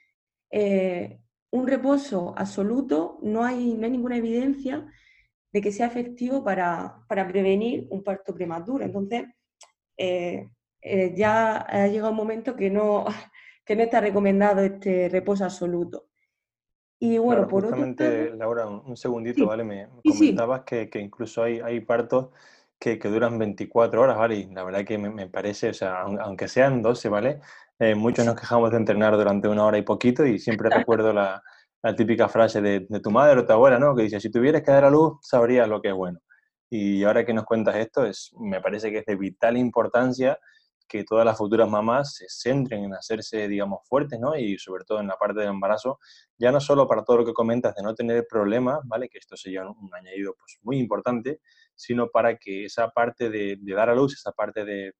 eh, 0.51 1.17
un 1.49 1.65
reposo 1.65 2.35
absoluto 2.37 3.17
no 3.23 3.43
hay, 3.43 3.73
no 3.73 3.85
hay 3.85 3.91
ninguna 3.91 4.17
evidencia 4.17 4.85
de 5.51 5.59
que 5.59 5.71
sea 5.71 5.87
efectivo 5.87 6.43
para, 6.43 7.03
prevenir 7.07 7.87
un 7.89 8.03
parto 8.03 8.31
prematuro. 8.31 8.85
Entonces, 8.85 9.23
eh, 9.97 10.47
ya 11.15 11.61
ha 11.61 11.87
llegado 11.87 12.11
un 12.11 12.17
momento 12.17 12.55
que 12.55 12.69
no, 12.69 13.05
que 13.65 13.75
no 13.75 13.81
está 13.81 14.01
recomendado 14.01 14.61
este 14.61 15.09
reposo 15.09 15.45
absoluto. 15.45 16.09
Y 16.99 17.17
bueno, 17.17 17.47
por 17.47 17.65
otro 17.65 17.75
lado... 17.75 18.35
Laura, 18.35 18.67
un 18.67 18.95
segundito, 18.95 19.47
¿vale? 19.47 19.63
Me 19.63 19.87
comentabas 20.03 20.61
que, 20.61 20.91
que, 20.91 20.99
incluso 20.99 21.41
hay, 21.41 21.59
hay 21.59 21.79
partos 21.79 22.29
que, 22.79 22.97
duran 22.97 23.37
24 23.37 24.01
horas, 24.01 24.17
¿vale? 24.17 24.35
Y 24.35 24.45
la 24.53 24.63
verdad 24.63 24.85
que 24.85 24.97
me, 24.97 25.27
parece, 25.27 25.69
o 25.69 25.73
sea, 25.73 26.01
aunque 26.01 26.47
sean 26.47 26.81
12, 26.81 27.09
¿vale? 27.09 27.39
Eh, 27.79 27.95
muchos 27.95 28.25
nos 28.25 28.35
quejamos 28.35 28.71
de 28.71 28.77
entrenar 28.77 29.17
durante 29.17 29.47
una 29.47 29.65
hora 29.65 29.77
y 29.77 29.81
poquito 29.81 30.25
y 30.25 30.39
siempre 30.39 30.69
recuerdo 30.85 31.13
la, 31.13 31.41
la 31.83 31.95
típica 31.95 32.29
frase 32.29 32.61
de, 32.61 32.85
de, 32.87 32.99
tu 32.99 33.11
madre 33.11 33.39
o 33.39 33.45
tu 33.45 33.53
abuela, 33.53 33.79
¿no? 33.79 33.95
Que 33.95 34.03
dice, 34.03 34.19
si 34.19 34.31
tuvieras 34.31 34.61
que 34.63 34.71
dar 34.71 34.85
a 34.85 34.89
luz, 34.89 35.17
sabrías 35.21 35.67
lo 35.67 35.81
que 35.81 35.89
es 35.89 35.95
bueno. 35.95 36.19
Y 36.69 37.03
ahora 37.03 37.25
que 37.25 37.33
nos 37.33 37.45
cuentas 37.45 37.75
esto, 37.75 38.05
es, 38.05 38.31
me 38.39 38.61
parece 38.61 38.91
que 38.91 38.99
es 38.99 39.05
de 39.05 39.15
vital 39.15 39.57
importancia 39.57 40.39
que 40.87 41.03
todas 41.03 41.25
las 41.25 41.37
futuras 41.37 41.69
mamás 41.69 42.15
se 42.15 42.25
centren 42.29 42.83
en 42.83 42.93
hacerse, 42.93 43.47
digamos, 43.47 43.79
fuertes, 43.87 44.19
¿no? 44.19 44.35
Y 44.37 44.57
sobre 44.57 44.83
todo 44.85 44.99
en 44.99 45.07
la 45.07 45.17
parte 45.17 45.39
del 45.39 45.49
embarazo, 45.49 45.99
ya 46.37 46.51
no 46.51 46.59
solo 46.59 46.87
para 46.87 47.03
todo 47.03 47.17
lo 47.17 47.25
que 47.25 47.33
comentas 47.33 47.75
de 47.75 47.83
no 47.83 47.95
tener 47.95 48.25
problemas, 48.29 48.79
¿vale? 48.85 49.09
Que 49.09 49.17
esto 49.17 49.35
sería 49.35 49.67
un, 49.67 49.89
añadido 49.93 50.35
pues 50.37 50.57
muy 50.61 50.77
importante, 50.77 51.39
sino 51.75 52.09
para 52.09 52.37
que 52.37 52.65
esa 52.65 52.89
parte 52.89 53.29
de, 53.29 53.57
dar 53.61 53.89
a 53.89 53.95
luz, 53.95 54.13
esa 54.13 54.31
parte 54.31 54.63
de, 54.63 54.93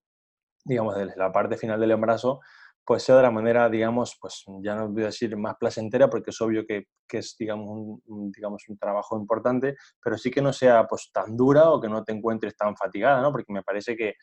digamos, 0.64 0.96
de 0.96 1.06
la 1.16 1.32
parte 1.32 1.56
final 1.56 1.80
del 1.80 1.92
embarazo, 1.92 2.40
pues 2.86 3.02
sea 3.02 3.16
de 3.16 3.22
la 3.22 3.32
manera, 3.32 3.68
digamos, 3.68 4.16
pues 4.20 4.44
ya 4.62 4.76
no 4.76 4.88
voy 4.88 5.02
a 5.02 5.06
decir 5.06 5.36
más 5.36 5.56
placentera, 5.58 6.08
porque 6.08 6.30
es 6.30 6.40
obvio 6.40 6.64
que, 6.64 6.86
es, 7.10 7.36
digamos 7.36 8.00
un, 8.06 8.30
digamos, 8.30 8.62
un 8.68 8.78
trabajo 8.78 9.18
importante, 9.18 9.74
pero 10.00 10.16
sí 10.16 10.30
que 10.30 10.40
no 10.40 10.52
sea 10.52 10.86
pues 10.86 11.10
tan 11.12 11.36
dura 11.36 11.70
o 11.70 11.80
que 11.80 11.88
no 11.88 12.04
te 12.04 12.12
encuentres 12.12 12.56
tan 12.56 12.76
fatigada, 12.76 13.20
¿no? 13.20 13.32
Porque 13.32 13.52
me 13.52 13.64
parece 13.64 13.96
que, 13.96 14.14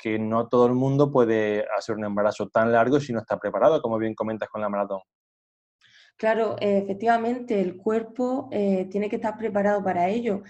que 0.00 0.18
no 0.18 0.48
todo 0.48 0.66
el 0.66 0.74
mundo 0.74 1.10
puede 1.10 1.66
hacer 1.76 1.96
un 1.96 2.04
embarazo 2.04 2.48
tan 2.48 2.72
largo 2.72 3.00
si 3.00 3.12
no 3.12 3.20
está 3.20 3.38
preparado, 3.38 3.82
como 3.82 3.98
bien 3.98 4.14
comentas 4.14 4.48
con 4.48 4.60
la 4.60 4.68
maratón. 4.68 5.00
Claro, 6.20 6.56
efectivamente, 6.60 7.58
el 7.62 7.78
cuerpo 7.78 8.50
eh, 8.52 8.86
tiene 8.90 9.08
que 9.08 9.16
estar 9.16 9.38
preparado 9.38 9.82
para 9.82 10.08
ello. 10.10 10.42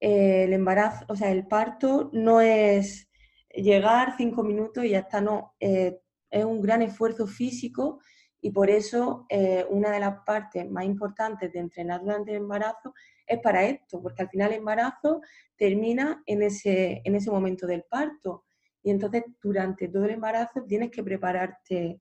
Eh, 0.00 0.44
el 0.44 0.52
embarazo, 0.52 1.04
o 1.08 1.14
sea, 1.14 1.30
el 1.30 1.46
parto 1.46 2.10
no 2.12 2.40
es 2.40 3.08
llegar 3.54 4.14
cinco 4.16 4.42
minutos 4.42 4.84
y 4.84 4.90
ya 4.90 4.98
está, 5.00 5.20
no. 5.20 5.54
Eh, 5.60 6.00
es 6.28 6.44
un 6.44 6.60
gran 6.60 6.82
esfuerzo 6.82 7.26
físico 7.26 8.00
Y 8.40 8.50
por 8.50 8.68
eso 8.70 9.26
una 9.70 9.90
de 9.92 10.00
las 10.00 10.24
partes 10.26 10.68
más 10.68 10.84
importantes 10.84 11.52
de 11.52 11.60
entrenar 11.60 12.00
durante 12.00 12.32
el 12.32 12.38
embarazo 12.38 12.92
es 13.24 13.38
para 13.40 13.62
esto, 13.64 14.02
porque 14.02 14.22
al 14.22 14.30
final 14.30 14.50
el 14.50 14.58
embarazo 14.58 15.20
termina 15.56 16.22
en 16.26 16.42
ese, 16.42 17.00
en 17.04 17.14
ese 17.14 17.30
momento 17.30 17.66
del 17.68 17.84
parto. 17.84 18.44
Y 18.82 18.90
entonces 18.90 19.24
durante 19.42 19.88
todo 19.88 20.04
el 20.04 20.12
embarazo 20.12 20.64
tienes 20.66 20.90
que 20.90 21.02
prepararte 21.02 22.00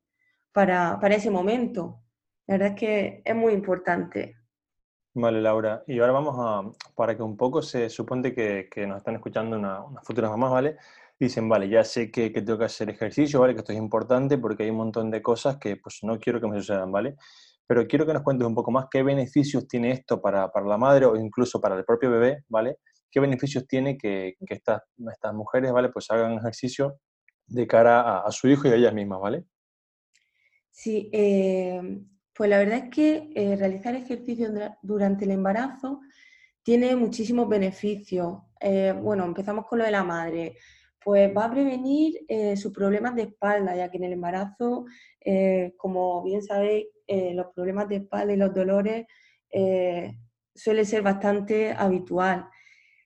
para, 0.51 0.99
para 0.99 1.15
ese 1.15 1.29
momento. 1.29 2.01
La 2.47 2.55
verdad 2.55 2.69
es 2.69 2.79
que 2.79 3.21
es 3.23 3.35
muy 3.35 3.53
importante. 3.53 4.35
Vale, 5.13 5.41
Laura. 5.41 5.83
Y 5.87 5.99
ahora 5.99 6.13
vamos 6.13 6.35
a, 6.39 6.61
para 6.95 7.15
que 7.15 7.23
un 7.23 7.35
poco 7.35 7.61
se 7.61 7.89
supone 7.89 8.33
que, 8.33 8.69
que 8.71 8.87
nos 8.87 8.97
están 8.97 9.15
escuchando 9.15 9.57
unas 9.57 9.83
futuras 10.03 10.31
mamás, 10.31 10.51
¿vale? 10.51 10.77
Dicen, 11.19 11.47
vale, 11.49 11.69
ya 11.69 11.83
sé 11.83 12.09
que, 12.09 12.31
que, 12.31 12.41
tengo 12.41 12.57
que 12.57 12.65
hacer 12.65 12.89
ejercicio, 12.89 13.41
¿vale? 13.41 13.53
Que 13.53 13.59
esto 13.59 13.73
es 13.73 13.77
importante 13.77 14.37
porque 14.37 14.63
hay 14.63 14.69
un 14.69 14.77
montón 14.77 15.11
de 15.11 15.21
cosas 15.21 15.57
que 15.57 15.75
pues 15.75 15.99
no 16.03 16.17
quiero 16.17 16.39
que 16.39 16.47
me 16.47 16.57
sucedan, 16.57 16.91
¿vale? 16.91 17.15
Pero 17.67 17.85
quiero 17.87 18.05
que 18.05 18.13
nos 18.13 18.23
cuentes 18.23 18.47
un 18.47 18.55
poco 18.55 18.71
más 18.71 18.87
qué 18.89 19.03
beneficios 19.03 19.67
tiene 19.67 19.91
esto 19.91 20.21
para, 20.21 20.49
para 20.51 20.65
la 20.65 20.77
madre 20.77 21.05
o 21.05 21.15
incluso 21.15 21.59
para 21.59 21.75
el 21.75 21.85
propio 21.85 22.09
bebé, 22.09 22.43
¿vale? 22.47 22.77
¿Qué 23.11 23.19
beneficios 23.19 23.67
tiene 23.67 23.97
que, 23.97 24.37
estas, 24.39 24.81
mujeres, 25.33 25.71
¿vale? 25.73 25.89
Pues 25.89 26.09
hagan 26.09 26.37
ejercicio 26.37 26.97
de 27.45 27.67
cara 27.67 28.19
a, 28.19 28.31
su 28.31 28.47
hijo 28.47 28.67
y 28.67 28.71
a 28.71 28.75
ellas 28.75 28.93
mismas, 28.93 29.19
¿vale? 29.19 29.43
Sí, 30.69 31.09
eh, 31.11 31.81
pues 32.33 32.49
la 32.49 32.59
verdad 32.59 32.77
es 32.77 32.89
que 32.89 33.29
eh, 33.35 33.57
realizar 33.57 33.93
ejercicio 33.95 34.49
durante 34.81 35.25
el 35.25 35.31
embarazo 35.31 35.99
tiene 36.63 36.95
muchísimos 36.95 37.49
beneficios. 37.49 38.37
Eh, 38.61 38.93
bueno, 38.97 39.25
empezamos 39.25 39.65
con 39.67 39.79
lo 39.79 39.85
de 39.85 39.91
la 39.91 40.05
madre. 40.05 40.55
Pues 41.03 41.35
va 41.35 41.45
a 41.45 41.51
prevenir 41.51 42.13
sus 42.55 42.71
problemas 42.71 43.15
de 43.15 43.23
espalda, 43.23 43.75
ya 43.75 43.89
que 43.89 43.97
en 43.97 44.03
el 44.03 44.13
embarazo, 44.13 44.85
como 45.75 46.21
bien 46.21 46.43
sabéis, 46.43 46.85
los 47.07 47.47
problemas 47.55 47.89
de 47.89 47.95
espalda 47.95 48.31
y 48.31 48.37
los 48.37 48.53
dolores 48.53 49.07
suele 50.53 50.85
ser 50.85 51.01
bastante 51.01 51.71
habitual. 51.71 52.47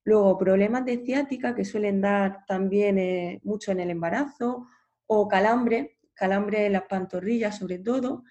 Luego, 0.05 0.37
problemas 0.37 0.85
de 0.85 1.03
ciática 1.03 1.53
que 1.55 1.65
suelen 1.65 1.99
dar 1.99 2.45
también 2.45 3.41
mucho 3.43 3.71
en 3.71 3.81
el 3.81 3.89
embarazo, 3.89 4.67
o 5.07 5.27
calambre, 5.27 5.97
calambre 6.13 6.67
en 6.67 6.73
las 6.73 6.83
pantorrillas 6.83 7.57
sobre 7.57 7.79
todo, 7.79 8.23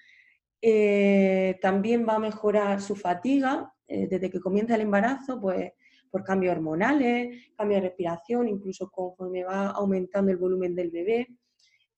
eh, 0.60 1.58
también 1.60 2.06
va 2.08 2.14
a 2.14 2.18
mejorar 2.18 2.80
su 2.80 2.96
fatiga 2.96 3.74
eh, 3.86 4.08
desde 4.08 4.30
que 4.30 4.40
comienza 4.40 4.74
el 4.74 4.80
embarazo, 4.80 5.40
pues 5.40 5.72
por 6.10 6.24
cambios 6.24 6.52
hormonales, 6.56 7.52
cambios 7.56 7.82
de 7.82 7.88
respiración, 7.88 8.48
incluso 8.48 8.90
conforme 8.90 9.44
va 9.44 9.70
aumentando 9.70 10.30
el 10.30 10.38
volumen 10.38 10.74
del 10.74 10.90
bebé, 10.90 11.28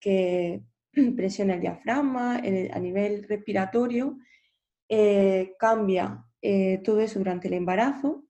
que 0.00 0.62
presiona 1.16 1.54
el 1.54 1.60
diafragma 1.60 2.36
a 2.36 2.78
nivel 2.80 3.24
respiratorio, 3.24 4.18
eh, 4.88 5.54
cambia 5.58 6.22
todo 6.84 7.00
eso 7.00 7.18
durante 7.18 7.48
el 7.48 7.54
embarazo 7.54 8.25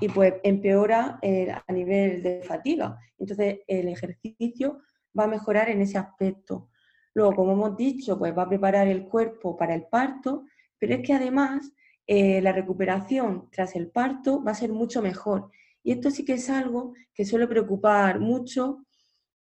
y 0.00 0.08
pues 0.08 0.34
empeora 0.42 1.18
a 1.66 1.72
nivel 1.72 2.22
de 2.22 2.42
fatiga. 2.42 2.98
Entonces 3.18 3.60
el 3.66 3.88
ejercicio 3.88 4.80
va 5.18 5.24
a 5.24 5.28
mejorar 5.28 5.68
en 5.68 5.80
ese 5.80 5.98
aspecto. 5.98 6.68
Luego, 7.14 7.36
como 7.36 7.52
hemos 7.52 7.76
dicho, 7.76 8.18
pues 8.18 8.36
va 8.36 8.42
a 8.42 8.48
preparar 8.48 8.88
el 8.88 9.04
cuerpo 9.04 9.56
para 9.56 9.74
el 9.74 9.84
parto, 9.84 10.46
pero 10.78 10.94
es 10.94 11.06
que 11.06 11.14
además 11.14 11.72
eh, 12.06 12.40
la 12.42 12.52
recuperación 12.52 13.48
tras 13.50 13.76
el 13.76 13.90
parto 13.90 14.42
va 14.42 14.50
a 14.50 14.56
ser 14.56 14.72
mucho 14.72 15.00
mejor. 15.00 15.50
Y 15.82 15.92
esto 15.92 16.10
sí 16.10 16.24
que 16.24 16.34
es 16.34 16.50
algo 16.50 16.94
que 17.14 17.24
suele 17.24 17.46
preocupar 17.46 18.18
mucho, 18.18 18.84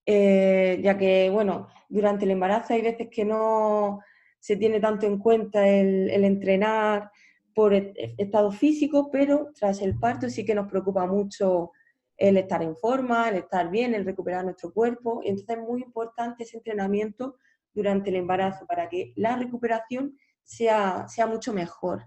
eh, 0.05 0.81
ya 0.83 0.99
que, 0.99 1.31
bueno, 1.31 1.69
durante 1.89 2.25
el 2.25 2.33
embarazo 2.33 2.75
hay 2.75 2.83
veces 2.83 3.09
que 3.11 3.25
no 3.25 4.01
se 4.41 4.57
tiene 4.57 4.81
tanto 4.81 5.07
en 5.07 5.19
cuenta 5.19 5.69
el, 5.69 6.11
el 6.11 6.25
entrenar 6.25 7.11
por 7.55 7.75
e, 7.75 8.15
estado 8.19 8.51
físico, 8.53 9.11
pero 9.11 9.51
tras 9.55 9.81
el 9.83 9.99
parto 9.99 10.29
sí 10.29 10.45
que 10.45 10.55
nos 10.55 10.69
preocupa 10.69 11.07
mucho 11.07 11.73
el 12.17 12.37
estar 12.37 12.63
en 12.63 12.77
forma, 12.77 13.29
el 13.29 13.37
estar 13.37 13.71
bien, 13.71 13.95
el 13.95 14.05
recuperar 14.05 14.45
nuestro 14.45 14.73
cuerpo. 14.73 15.21
Y 15.25 15.29
entonces 15.31 15.57
es 15.57 15.63
muy 15.63 15.83
importante 15.83 16.45
ese 16.45 16.59
entrenamiento 16.59 17.37
durante 17.73 18.11
el 18.11 18.17
embarazo 18.17 18.67
para 18.67 18.89
que 18.89 19.13
la 19.17 19.37
recuperación 19.37 20.17
sea, 20.43 21.07
sea 21.09 21.27
mucho 21.27 21.53
mejor. 21.53 22.05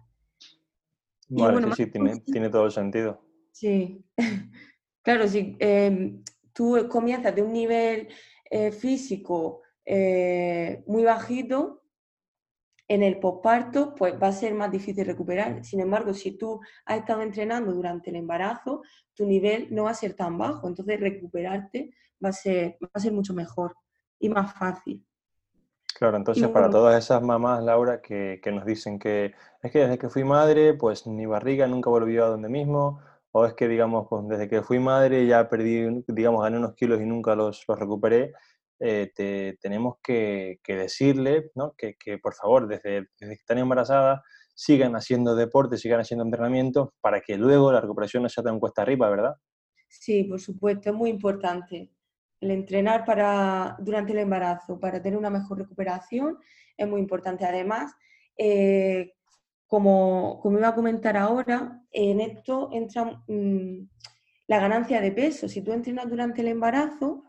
Vale, 1.30 1.74
sí, 1.76 1.88
tiene, 1.88 2.20
tiene, 2.20 2.50
todo 2.50 2.66
el 2.66 2.72
sentido. 2.72 3.22
Sí, 3.52 4.06
claro, 5.02 5.28
si 5.28 5.56
em, 5.60 6.24
tú 6.54 6.88
comienzas 6.90 7.34
de 7.34 7.42
un 7.42 7.54
nivel 7.54 8.10
eh, 8.50 8.72
físico 8.72 9.62
eh, 9.86 10.84
muy 10.86 11.04
bajito, 11.04 11.83
en 12.88 13.04
el 13.04 13.20
posparto, 13.20 13.96
pues 13.96 14.22
va 14.22 14.28
a 14.28 14.32
ser 14.34 14.54
más 14.54 14.72
difícil 14.72 15.06
recuperar. 15.06 15.64
Sin 15.64 15.80
embargo, 15.80 16.14
si 16.14 16.38
tú 16.38 16.60
has 16.86 17.00
estado 17.00 17.22
entrenando 17.22 17.72
durante 17.74 18.10
el 18.10 18.18
embarazo, 18.18 18.82
tu 19.14 19.26
nivel 19.26 19.68
no 19.72 19.86
va 19.86 19.92
a 19.92 19.96
ser 19.96 20.16
tan 20.16 20.38
bajo, 20.38 20.68
entonces 20.68 21.00
recuperarte 21.00 21.94
va 22.24 22.30
a 22.30 22.34
ser, 22.34 22.78
va 22.84 22.90
a 22.94 23.00
ser 23.00 23.14
mucho 23.14 23.34
mejor 23.34 23.76
y 24.20 24.30
más 24.30 24.54
fácil. 24.54 25.06
Claro, 25.96 26.18
entonces 26.18 26.48
para 26.50 26.70
todas 26.70 27.02
esas 27.02 27.22
mamás, 27.22 27.64
Laura, 27.64 28.02
que, 28.02 28.42
que, 28.44 28.52
nos 28.52 28.66
dicen 28.66 28.98
que 29.00 29.34
es 29.62 29.72
que 29.72 29.80
desde 29.80 29.98
que 29.98 30.10
fui 30.10 30.24
madre, 30.24 30.74
pues 30.74 31.06
mi 31.06 31.26
barriga 31.26 31.68
nunca 31.68 31.90
volvió 31.90 32.26
a 32.26 32.30
donde 32.30 32.50
mismo, 32.50 33.00
o 33.32 33.46
es 33.46 33.54
que, 33.54 33.68
digamos, 33.68 34.08
pues 34.10 34.28
desde 34.28 34.48
que 34.48 34.62
fui 34.62 34.80
madre 34.80 35.26
ya 35.26 35.50
perdí, 35.50 36.04
digamos, 36.08 36.44
gané 36.44 36.58
unos 36.58 36.74
kilos 36.74 37.00
y 37.00 37.06
nunca 37.06 37.36
los, 37.36 37.64
los 37.68 37.80
recuperé, 37.80 38.34
eh, 38.86 39.12
te, 39.16 39.58
tenemos 39.62 39.96
que, 40.04 40.60
que 40.62 40.76
decirle, 40.76 41.52
¿no? 41.56 41.74
Que, 41.78 41.96
por 42.22 42.34
favor, 42.34 42.68
desde, 42.68 43.08
desde 43.18 43.36
que 43.36 43.40
están 43.40 43.58
embarazadas, 43.58 44.20
sigan 44.54 44.96
haciendo 44.98 45.36
deporte, 45.36 45.78
sigan 45.78 46.02
haciendo 46.02 46.26
entrenamiento, 46.26 46.94
para 47.00 47.22
que 47.22 47.38
luego 47.38 47.72
la 47.72 47.80
recuperación 47.80 48.24
no 48.24 48.30
sea 48.30 48.44
tan 48.44 48.60
cuesta 48.60 48.82
arriba, 48.82 49.10
¿verdad? 49.10 49.36
Sí, 49.88 50.26
por 50.26 50.42
supuesto, 50.42 50.90
es 50.90 50.96
muy 50.96 51.10
importante 51.10 51.94
el 52.42 52.52
entrenar 52.52 53.06
para, 53.06 53.78
durante 53.80 54.12
el 54.12 54.20
embarazo 54.20 54.78
para 54.78 55.02
tener 55.02 55.18
una 55.18 55.30
mejor 55.30 55.60
recuperación 55.60 56.38
es 56.76 56.88
muy 56.88 57.00
importante. 57.00 57.46
Además, 57.46 57.94
eh, 58.38 59.14
como, 59.66 60.40
como 60.42 60.58
iba 60.58 60.68
a 60.68 60.76
comentar 60.76 61.16
ahora, 61.16 61.82
en 61.90 62.20
esto 62.20 62.70
entra 62.74 63.24
mm, 63.28 63.88
la 64.48 64.60
ganancia 64.60 65.00
de 65.00 65.14
peso. 65.14 65.48
Si 65.48 65.62
tú 65.62 65.72
entrenas 65.72 66.10
durante 66.10 66.42
el 66.42 66.50
embarazo, 66.50 67.24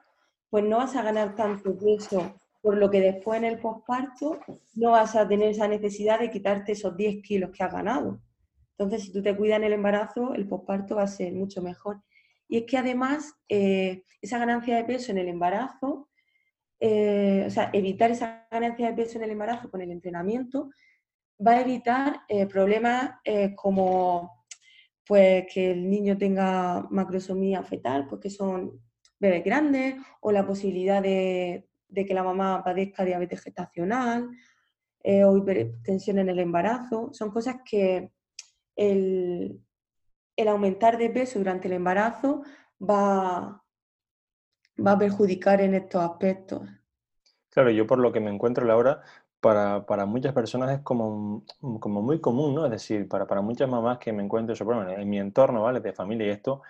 pues 0.54 0.62
no 0.62 0.76
vas 0.76 0.94
a 0.94 1.02
ganar 1.02 1.34
tanto 1.34 1.76
peso, 1.76 2.32
por 2.62 2.76
lo 2.76 2.88
que 2.88 3.00
después 3.00 3.38
en 3.38 3.44
el 3.44 3.58
posparto 3.58 4.38
no 4.76 4.92
vas 4.92 5.16
a 5.16 5.26
tener 5.26 5.49
esa 5.49 5.66
necesidad 5.66 6.20
de 6.20 6.30
quitarte 6.30 6.70
esos 6.70 6.96
10 6.96 7.25
kilos 7.25 7.50
que 7.50 7.64
has 7.64 7.73
ganado. 7.73 8.20
Entonces, 8.78 9.02
si 9.02 9.12
tú 9.12 9.20
te 9.20 9.37
cuidas 9.37 9.56
en 9.56 9.64
el 9.64 9.73
embarazo, 9.73 10.32
el 10.32 10.46
posparto 10.46 10.94
va 10.94 11.02
a 11.02 11.08
ser 11.08 11.32
mucho 11.32 11.61
mejor. 11.61 12.04
Y 12.46 12.58
es 12.58 12.64
que 12.66 12.78
además 12.78 13.34
eh, 13.49 14.04
esa 14.23 14.38
ganancia 14.38 14.76
de 14.76 14.84
peso 14.84 15.11
en 15.11 15.18
el 15.18 15.26
embarazo, 15.26 16.08
eh, 16.78 17.42
o 17.49 17.50
sea, 17.50 17.70
evitar 17.73 18.12
esa 18.12 18.46
ganancia 18.49 18.87
de 18.87 18.94
peso 18.94 19.18
en 19.18 19.25
el 19.25 19.30
embarazo 19.32 19.68
con 19.73 19.80
el 19.80 19.90
entrenamiento, 19.90 20.70
va 21.44 21.54
a 21.54 21.62
evitar 21.62 22.20
eh, 22.28 22.46
problemas 22.46 23.16
como 23.56 24.46
pues, 25.04 25.46
que 25.52 25.73
el 25.73 25.90
niño 25.90 26.16
tenga 26.16 26.87
macrosomía 26.90 27.64
fetal, 27.64 28.06
porque 28.06 28.28
pues, 28.28 28.37
son 28.37 28.84
bebés 29.18 29.44
grandes, 29.44 29.97
o 30.21 30.33
la 30.33 30.47
posibilidad 30.47 31.02
de, 31.02 31.68
que 31.94 32.14
la 32.14 32.25
mamá 32.25 32.62
padezca 32.64 33.04
diabetes 33.04 33.40
gestacional 33.40 34.30
o 35.04 35.37
hipertensión 35.37 36.18
en 36.18 36.30
el 36.30 36.38
embarazo. 36.38 37.11
Son 37.12 37.30
cosas 37.30 37.56
que 37.64 38.11
el, 38.75 39.61
el 40.37 40.49
aumentar 40.49 40.99
de 40.99 41.11
peso 41.11 41.38
durante 41.38 41.68
el 41.68 41.75
embarazo 41.75 42.42
va, 42.80 43.62
va 44.85 44.92
a 44.92 44.99
perjudicar 44.99 45.61
en 45.61 45.75
estos 45.75 46.02
aspectos. 46.02 46.62
Claro, 47.50 47.71
yo 47.71 47.87
por 47.87 47.99
lo 47.99 48.12
que 48.12 48.21
me 48.21 48.30
encuentro, 48.30 48.66
Laura, 48.66 49.02
para, 49.40 49.87
para 49.87 50.06
muchas 50.06 50.33
personas 50.33 50.71
es 50.73 50.80
como, 50.80 51.44
como 51.80 52.02
muy 52.02 52.21
común, 52.21 52.54
¿no? 52.54 52.64
Es 52.64 52.71
decir, 52.71 53.09
para, 53.09 53.26
para 53.26 53.42
muchas 53.42 53.68
mamás 53.68 53.99
que 53.99 54.12
me 54.12 54.25
encuentro, 54.25 54.54
yo, 54.54 54.64
bueno, 54.64 54.88
en 54.88 55.09
mi 55.09 55.18
entorno, 55.18 55.62
¿vale? 55.62 55.80
De 55.80 55.92
familia 55.92 56.26
y 56.26 56.30
esto, 56.30 56.62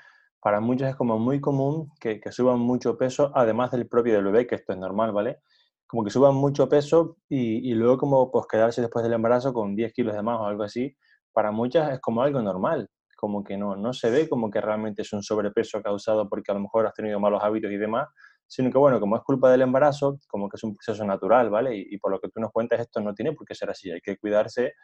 para 0.45 0.61
muchas 0.61 0.91
es 0.91 0.97
como 0.97 1.19
muy 1.19 1.41
común 1.41 1.91
que, 1.99 2.21
suban 2.31 2.59
mucho 2.59 2.99
peso, 2.99 3.33
además 3.35 3.71
del 3.71 3.89
propio 3.89 4.13
del 4.13 4.25
bebé, 4.25 4.47
que 4.47 4.57
esto 4.57 4.75
es 4.75 4.79
normal, 4.79 5.13
¿vale? 5.13 5.39
Como 5.87 6.05
que 6.05 6.11
suban 6.11 6.35
mucho 6.35 6.69
peso 6.69 7.17
y, 7.31 7.71
y 7.71 7.75
luego 7.75 7.97
como 7.97 8.31
pues 8.31 8.45
quedarse 8.47 8.83
después 8.83 9.03
del 9.03 9.15
embarazo 9.15 9.55
con 9.55 9.75
10 9.75 9.95
kilos 9.95 10.15
de 10.15 10.23
más 10.23 10.39
o 10.39 10.45
algo 10.45 10.65
así, 10.65 10.95
para 11.33 11.51
muchas 11.51 11.95
es 11.95 12.01
como 12.01 12.21
algo 12.23 12.43
normal 12.43 12.91
como 13.25 13.43
que 13.43 13.57
no, 13.57 13.75
no 13.75 13.95
se 13.95 14.11
ve 14.11 14.29
como 14.29 14.51
que 14.51 14.61
realmente 14.61 15.01
es 15.01 15.13
un 15.15 15.23
sobrepeso 15.23 15.81
causado 15.83 16.29
porque 16.29 16.51
a 16.51 16.55
lo 16.55 16.61
mejor 16.61 16.87
has 16.87 16.93
tenido 16.93 17.19
malos 17.19 17.43
hábitos 17.43 17.71
y 17.71 17.79
demás, 17.79 18.09
sino 18.47 18.71
que 18.71 18.77
bueno, 18.77 19.01
como 19.01 19.17
es 19.17 19.23
culpa 19.23 19.51
del 19.51 19.63
embarazo, 19.63 20.19
como 20.29 20.47
que 20.47 20.57
es 20.57 20.65
un 20.65 20.77
proceso 20.77 21.07
natural, 21.07 21.49
¿vale? 21.49 21.75
Y, 21.75 21.97
por 21.97 22.11
lo 22.13 22.21
que 22.21 22.29
tú 22.29 22.39
nos 22.39 22.53
cuentas, 22.53 22.81
esto 22.81 23.01
no 23.01 23.15
tiene 23.15 23.33
por 23.33 23.47
qué 23.47 23.55
ser 23.55 23.71
así, 23.71 23.91
hay 23.91 24.03
que 24.03 24.19
cuidarse 24.19 24.75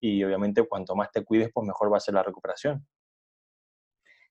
y 0.00 0.22
obviamente 0.22 0.64
cuanto 0.68 0.94
más 0.94 1.10
te 1.10 1.24
cuides, 1.24 1.50
pues 1.52 1.66
mejor 1.66 1.92
va 1.92 1.96
a 1.96 2.00
ser 2.00 2.14
la 2.14 2.22
recuperación. 2.22 2.86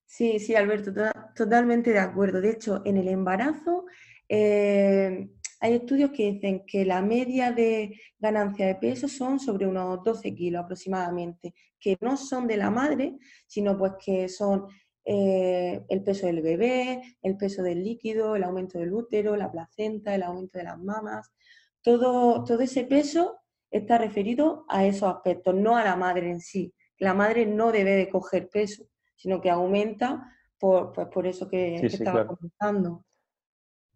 Sí, 0.07 0.39
sí, 0.39 0.55
Alberto, 0.55 0.93
totalmente 1.35 1.91
de 1.91 1.99
acuerdo. 1.99 2.39
De 2.41 2.51
hecho, 2.51 2.81
en 2.85 2.95
el 2.97 3.09
embarazo, 3.09 3.85
eh, 4.29 5.29
hay 5.59 5.73
estudios 5.73 6.11
que 6.11 6.31
dicen 6.31 6.63
que 6.65 6.85
la 6.85 7.01
media 7.01 7.51
de 7.51 7.99
ganancia 8.17 8.67
de 8.67 8.75
peso 8.75 9.09
son 9.09 9.39
sobre 9.39 9.67
unos 9.67 10.01
12 10.03 10.33
kilos 10.33 10.63
aproximadamente, 10.63 11.53
que 11.79 11.97
no 11.99 12.15
son 12.15 12.47
de 12.47 12.55
la 12.57 12.71
madre, 12.71 13.17
sino 13.47 13.77
pues 13.77 13.93
que 14.03 14.29
son 14.29 14.67
eh, 15.03 15.83
el 15.89 16.03
peso 16.03 16.27
del 16.27 16.41
bebé, 16.41 17.01
el 17.21 17.35
peso 17.37 17.61
del 17.61 17.83
líquido, 17.83 18.35
el 18.37 18.43
aumento 18.43 18.79
del 18.79 18.93
útero, 18.93 19.35
la 19.35 19.51
placenta, 19.51 20.15
el 20.15 20.23
aumento 20.23 20.57
de 20.57 20.63
las 20.63 20.79
mamas. 20.79 21.31
Todo, 21.81 22.45
todo 22.45 22.61
ese 22.61 22.85
peso 22.85 23.41
está 23.69 23.97
referido 23.97 24.65
a 24.69 24.85
esos 24.85 25.13
aspectos, 25.13 25.53
no 25.53 25.75
a 25.75 25.83
la 25.83 25.97
madre 25.97 26.29
en 26.29 26.39
sí. 26.39 26.73
La 26.97 27.13
madre 27.13 27.45
no 27.45 27.71
debe 27.73 27.91
de 27.91 28.09
coger 28.09 28.49
peso, 28.49 28.87
sino 29.17 29.41
que 29.41 29.49
aumenta 29.49 30.33
por, 30.57 30.93
pues 30.93 31.07
por 31.07 31.27
eso 31.27 31.49
que, 31.49 31.75
estaba 31.75 32.25
comentando. 32.25 33.03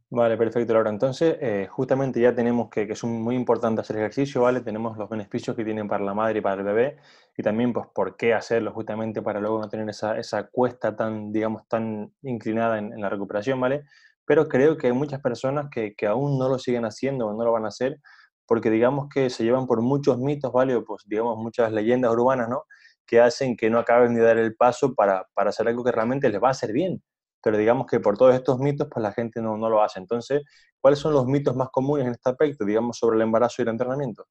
Vale, 0.09 0.35
perfecto, 0.35 0.73
Laura. 0.73 0.89
Entonces, 0.89 1.37
eh, 1.39 1.67
justamente 1.71 2.19
ya 2.19 2.35
tenemos 2.35 2.69
que, 2.69 2.85
que, 2.85 2.93
es 2.93 3.03
muy 3.05 3.33
importante 3.33 3.79
hacer 3.79 3.95
ejercicio, 3.95 4.41
¿vale? 4.41 4.59
Tenemos 4.59 4.97
los 4.97 5.09
beneficios 5.09 5.55
que 5.55 5.63
tienen 5.63 5.87
para 5.87 6.03
la 6.03 6.13
madre 6.13 6.39
y 6.39 6.41
para 6.41 6.55
el 6.55 6.63
bebé 6.63 6.97
y 7.37 7.41
también, 7.41 7.71
pues, 7.71 7.87
por 7.95 8.17
qué 8.17 8.33
hacerlo 8.33 8.73
justamente 8.73 9.21
para 9.21 9.39
luego 9.39 9.61
no 9.61 9.69
tener 9.69 9.87
esa, 9.87 10.17
esa 10.17 10.47
cuesta 10.49 10.97
tan, 10.97 11.31
digamos, 11.31 11.65
tan 11.69 12.13
inclinada 12.23 12.77
en, 12.77 12.99
la 12.99 13.07
recuperación, 13.07 13.61
¿vale? 13.61 13.85
Pero 14.25 14.49
creo 14.49 14.75
que 14.75 14.87
hay 14.87 14.93
muchas 14.93 15.21
personas 15.21 15.69
que, 15.71 15.95
que, 15.95 16.07
aún 16.07 16.37
no 16.37 16.49
lo 16.49 16.59
siguen 16.59 16.83
haciendo 16.83 17.27
o 17.27 17.33
no 17.33 17.45
lo 17.45 17.53
van 17.53 17.63
a 17.63 17.69
hacer 17.69 18.01
porque 18.45 18.69
digamos 18.69 19.07
que 19.07 19.29
se 19.29 19.45
llevan 19.45 19.65
por 19.65 19.81
muchos 19.81 20.17
mitos, 20.17 20.51
¿vale? 20.51 20.75
O 20.75 20.83
pues, 20.83 21.03
digamos, 21.05 21.37
muchas 21.37 21.71
leyendas 21.71 22.11
urbanas, 22.11 22.49
¿no? 22.49 22.65
Que 23.11 23.19
hacen 23.19 23.57
que 23.57 23.69
no 23.69 23.77
acaben 23.77 24.15
de 24.15 24.21
dar 24.21 24.37
el 24.37 24.55
paso 24.55 24.95
para, 24.95 25.27
para 25.33 25.49
hacer 25.49 25.67
algo 25.67 25.83
que 25.83 25.91
realmente 25.91 26.29
les 26.29 26.41
va 26.41 26.47
a 26.47 26.51
hacer 26.51 26.71
bien 26.71 27.03
pero 27.43 27.57
digamos 27.57 27.87
que 27.87 27.99
por 27.99 28.17
todos 28.17 28.35
estos 28.35 28.59
mitos, 28.59 28.87
pues 28.91 29.01
la 29.01 29.11
gente 29.11 29.41
no, 29.41 29.57
no, 29.57 29.69
lo 29.69 29.81
hace. 29.81 29.99
Entonces, 29.99 30.43
¿cuáles 30.79 30.99
son 30.99 31.13
los 31.13 31.25
mitos 31.25 31.55
más 31.55 31.69
comunes 31.69 32.05
en 32.05 32.13
este 32.13 32.29
aspecto, 32.29 32.65
digamos, 32.65 32.97
sobre 32.97 33.15
el 33.17 33.23
embarazo 33.23 33.61
y 33.61 33.63
el 33.63 33.69
entrenamiento? 33.69 34.25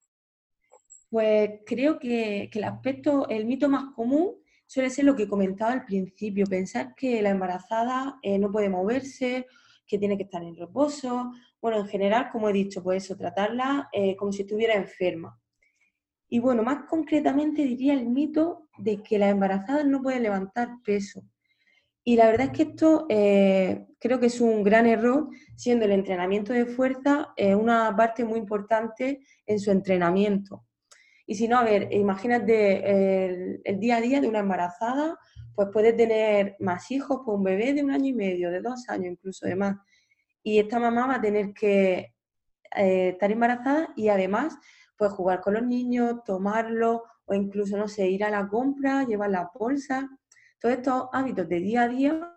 Pues 1.09 1.51
creo 1.67 1.99
que, 1.99 2.49
que 2.53 2.59
el 2.61 2.65
aspecto, 2.65 3.29
el 3.29 3.47
mito 3.47 3.69
más 3.69 3.93
común 3.95 4.37
suele 4.67 4.91
ser 4.91 5.05
lo 5.05 5.17
que 5.17 5.29
comentaba 5.29 5.73
al 5.73 5.85
principio, 5.85 6.47
pensar 6.47 6.95
que 6.95 7.21
la 7.21 7.31
embarazada 7.31 8.19
eh, 8.23 8.39
no 8.39 8.53
puede 8.53 8.69
moverse, 8.69 9.47
que 9.85 9.99
tiene 9.99 10.17
que 10.17 10.23
estar 10.23 10.43
en 10.45 10.55
reposo. 10.55 11.33
Bueno, 11.61 11.79
en 11.79 11.89
general, 11.89 12.29
como 12.31 12.49
he 12.49 12.53
dicho, 12.53 12.81
pues 12.81 13.05
eso, 13.05 13.17
tratarla 13.17 13.89
eh, 13.93 14.15
como 14.15 14.33
si 14.33 14.43
estuviera 14.43 14.75
enferma. 14.75 15.40
Y 16.33 16.39
bueno, 16.39 16.63
más 16.63 16.85
concretamente 16.89 17.63
diría 17.63 17.93
el 17.93 18.07
mito 18.07 18.69
de 18.79 19.03
que 19.03 19.19
la 19.19 19.29
embarazada 19.29 19.83
no 19.83 20.01
puede 20.01 20.21
levantar 20.21 20.77
peso. 20.85 21.25
Y 22.05 22.17
la 22.17 22.27
verdad 22.27 22.47
es 22.47 22.53
que 22.53 22.63
esto 22.71 23.07
eh, 23.09 23.87
creo 23.99 24.21
que 24.21 24.27
es 24.27 24.41
un 24.41 24.63
gran 24.63 24.87
error, 24.87 25.29
siendo 25.57 25.85
el 25.85 25.91
entrenamiento 25.91 26.53
de 26.53 26.67
fuerza 26.67 27.35
eh, 27.37 27.55
una 27.55 27.95
parte 27.97 28.25
muy 28.25 28.39
importante 28.39 29.21
en 29.45 29.59
su 29.59 29.73
entrenamiento. 29.73 30.65
Y 31.27 31.35
si 31.35 31.49
no, 31.49 31.59
a 31.59 31.65
ver, 31.65 31.93
imagínate 31.93 33.61
el, 33.65 33.81
día 33.81 33.97
a 33.97 34.01
día 34.01 34.21
de 34.21 34.29
una 34.29 34.39
embarazada, 34.39 35.19
pues 35.55 35.69
puede 35.73 35.93
tener 35.93 36.57
más 36.61 36.91
hijos, 36.91 37.23
pues 37.25 37.37
un 37.37 37.45
bebé 37.45 37.75
de 37.75 37.83
un 37.83 37.91
año 37.91 38.07
y 38.07 38.15
medio, 38.15 38.51
de 38.51 38.61
dos 38.61 38.89
años 38.89 39.13
incluso 39.13 39.47
de 39.47 39.57
más. 39.57 39.77
Y 40.43 40.59
esta 40.59 40.79
mamá 40.79 41.07
va 41.07 41.17
a 41.17 41.21
tener 41.21 41.53
que 41.53 42.15
eh, 42.77 43.11
estar 43.11 43.31
embarazada 43.31 43.93
y 43.97 44.09
además 44.09 44.57
pues 45.01 45.13
jugar 45.13 45.41
con 45.41 45.55
los 45.55 45.65
niños, 45.65 46.23
tomarlo 46.25 47.05
o 47.25 47.33
incluso, 47.33 47.79
no 47.79 47.89
sé, 47.89 48.07
ir 48.11 48.23
a 48.23 48.29
la 48.29 48.47
compra, 48.47 49.05
llevar 49.05 49.31
la 49.31 49.51
bolsa 49.59 50.11
todos 50.61 50.77
estos 50.77 51.09
hábitos 51.13 51.49
de 51.49 51.59
día 51.59 51.85
a 51.85 51.89
día 51.89 52.35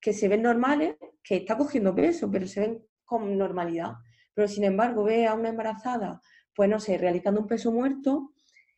que 0.00 0.12
se 0.12 0.26
ven 0.26 0.42
normales, 0.42 0.96
que 1.22 1.36
está 1.36 1.56
cogiendo 1.56 1.94
peso, 1.94 2.28
pero 2.28 2.48
se 2.48 2.60
ven 2.60 2.84
con 3.04 3.38
normalidad. 3.38 3.92
Pero 4.34 4.48
sin 4.48 4.64
embargo, 4.64 5.04
ve 5.04 5.28
a 5.28 5.34
una 5.34 5.50
embarazada, 5.50 6.20
pues 6.52 6.68
no 6.68 6.80
sé, 6.80 6.98
realizando 6.98 7.40
un 7.40 7.46
peso 7.46 7.70
muerto 7.70 8.32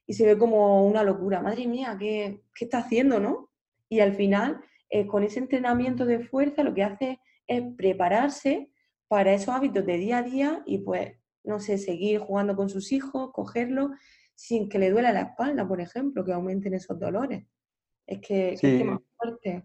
y 0.07 0.13
se 0.13 0.27
ve 0.27 0.37
como 0.37 0.87
una 0.87 1.03
locura. 1.03 1.41
Madre 1.41 1.67
mía, 1.67 1.97
¿qué, 1.99 2.43
está 2.61 2.79
haciendo, 2.79 3.19
no? 3.19 3.51
Y 3.89 4.01
al 4.01 4.15
final, 4.15 4.61
eh, 4.91 5.07
con 5.07 5.23
ese 5.23 5.39
entrenamiento 5.39 6.05
de 6.05 6.21
fuerza, 6.21 6.63
lo 6.63 6.75
que 6.75 6.83
hace 6.83 7.21
es 7.47 7.63
prepararse 7.79 8.71
para 9.09 9.33
esos 9.33 9.55
hábitos 9.55 9.87
de 9.87 9.97
día 9.97 10.19
a 10.19 10.23
día 10.23 10.63
y 10.67 10.79
pues, 10.79 11.13
no 11.45 11.61
sé, 11.61 11.79
seguir 11.79 12.21
jugando 12.21 12.57
con 12.57 12.69
sus 12.69 12.93
hijos, 12.93 13.31
cogerlos 13.33 13.91
sin 14.35 14.69
que 14.69 14.79
le 14.79 14.91
duela 14.91 15.13
la 15.13 15.23
espalda, 15.23 15.67
por 15.67 15.81
ejemplo, 15.81 16.25
que 16.25 16.33
aumenten 16.33 16.75
esos 16.75 16.99
dolores. 16.99 17.45
Es 18.07 18.21
que, 18.21 18.55
es 18.55 18.85
más 18.85 19.01
fuerte. 19.17 19.65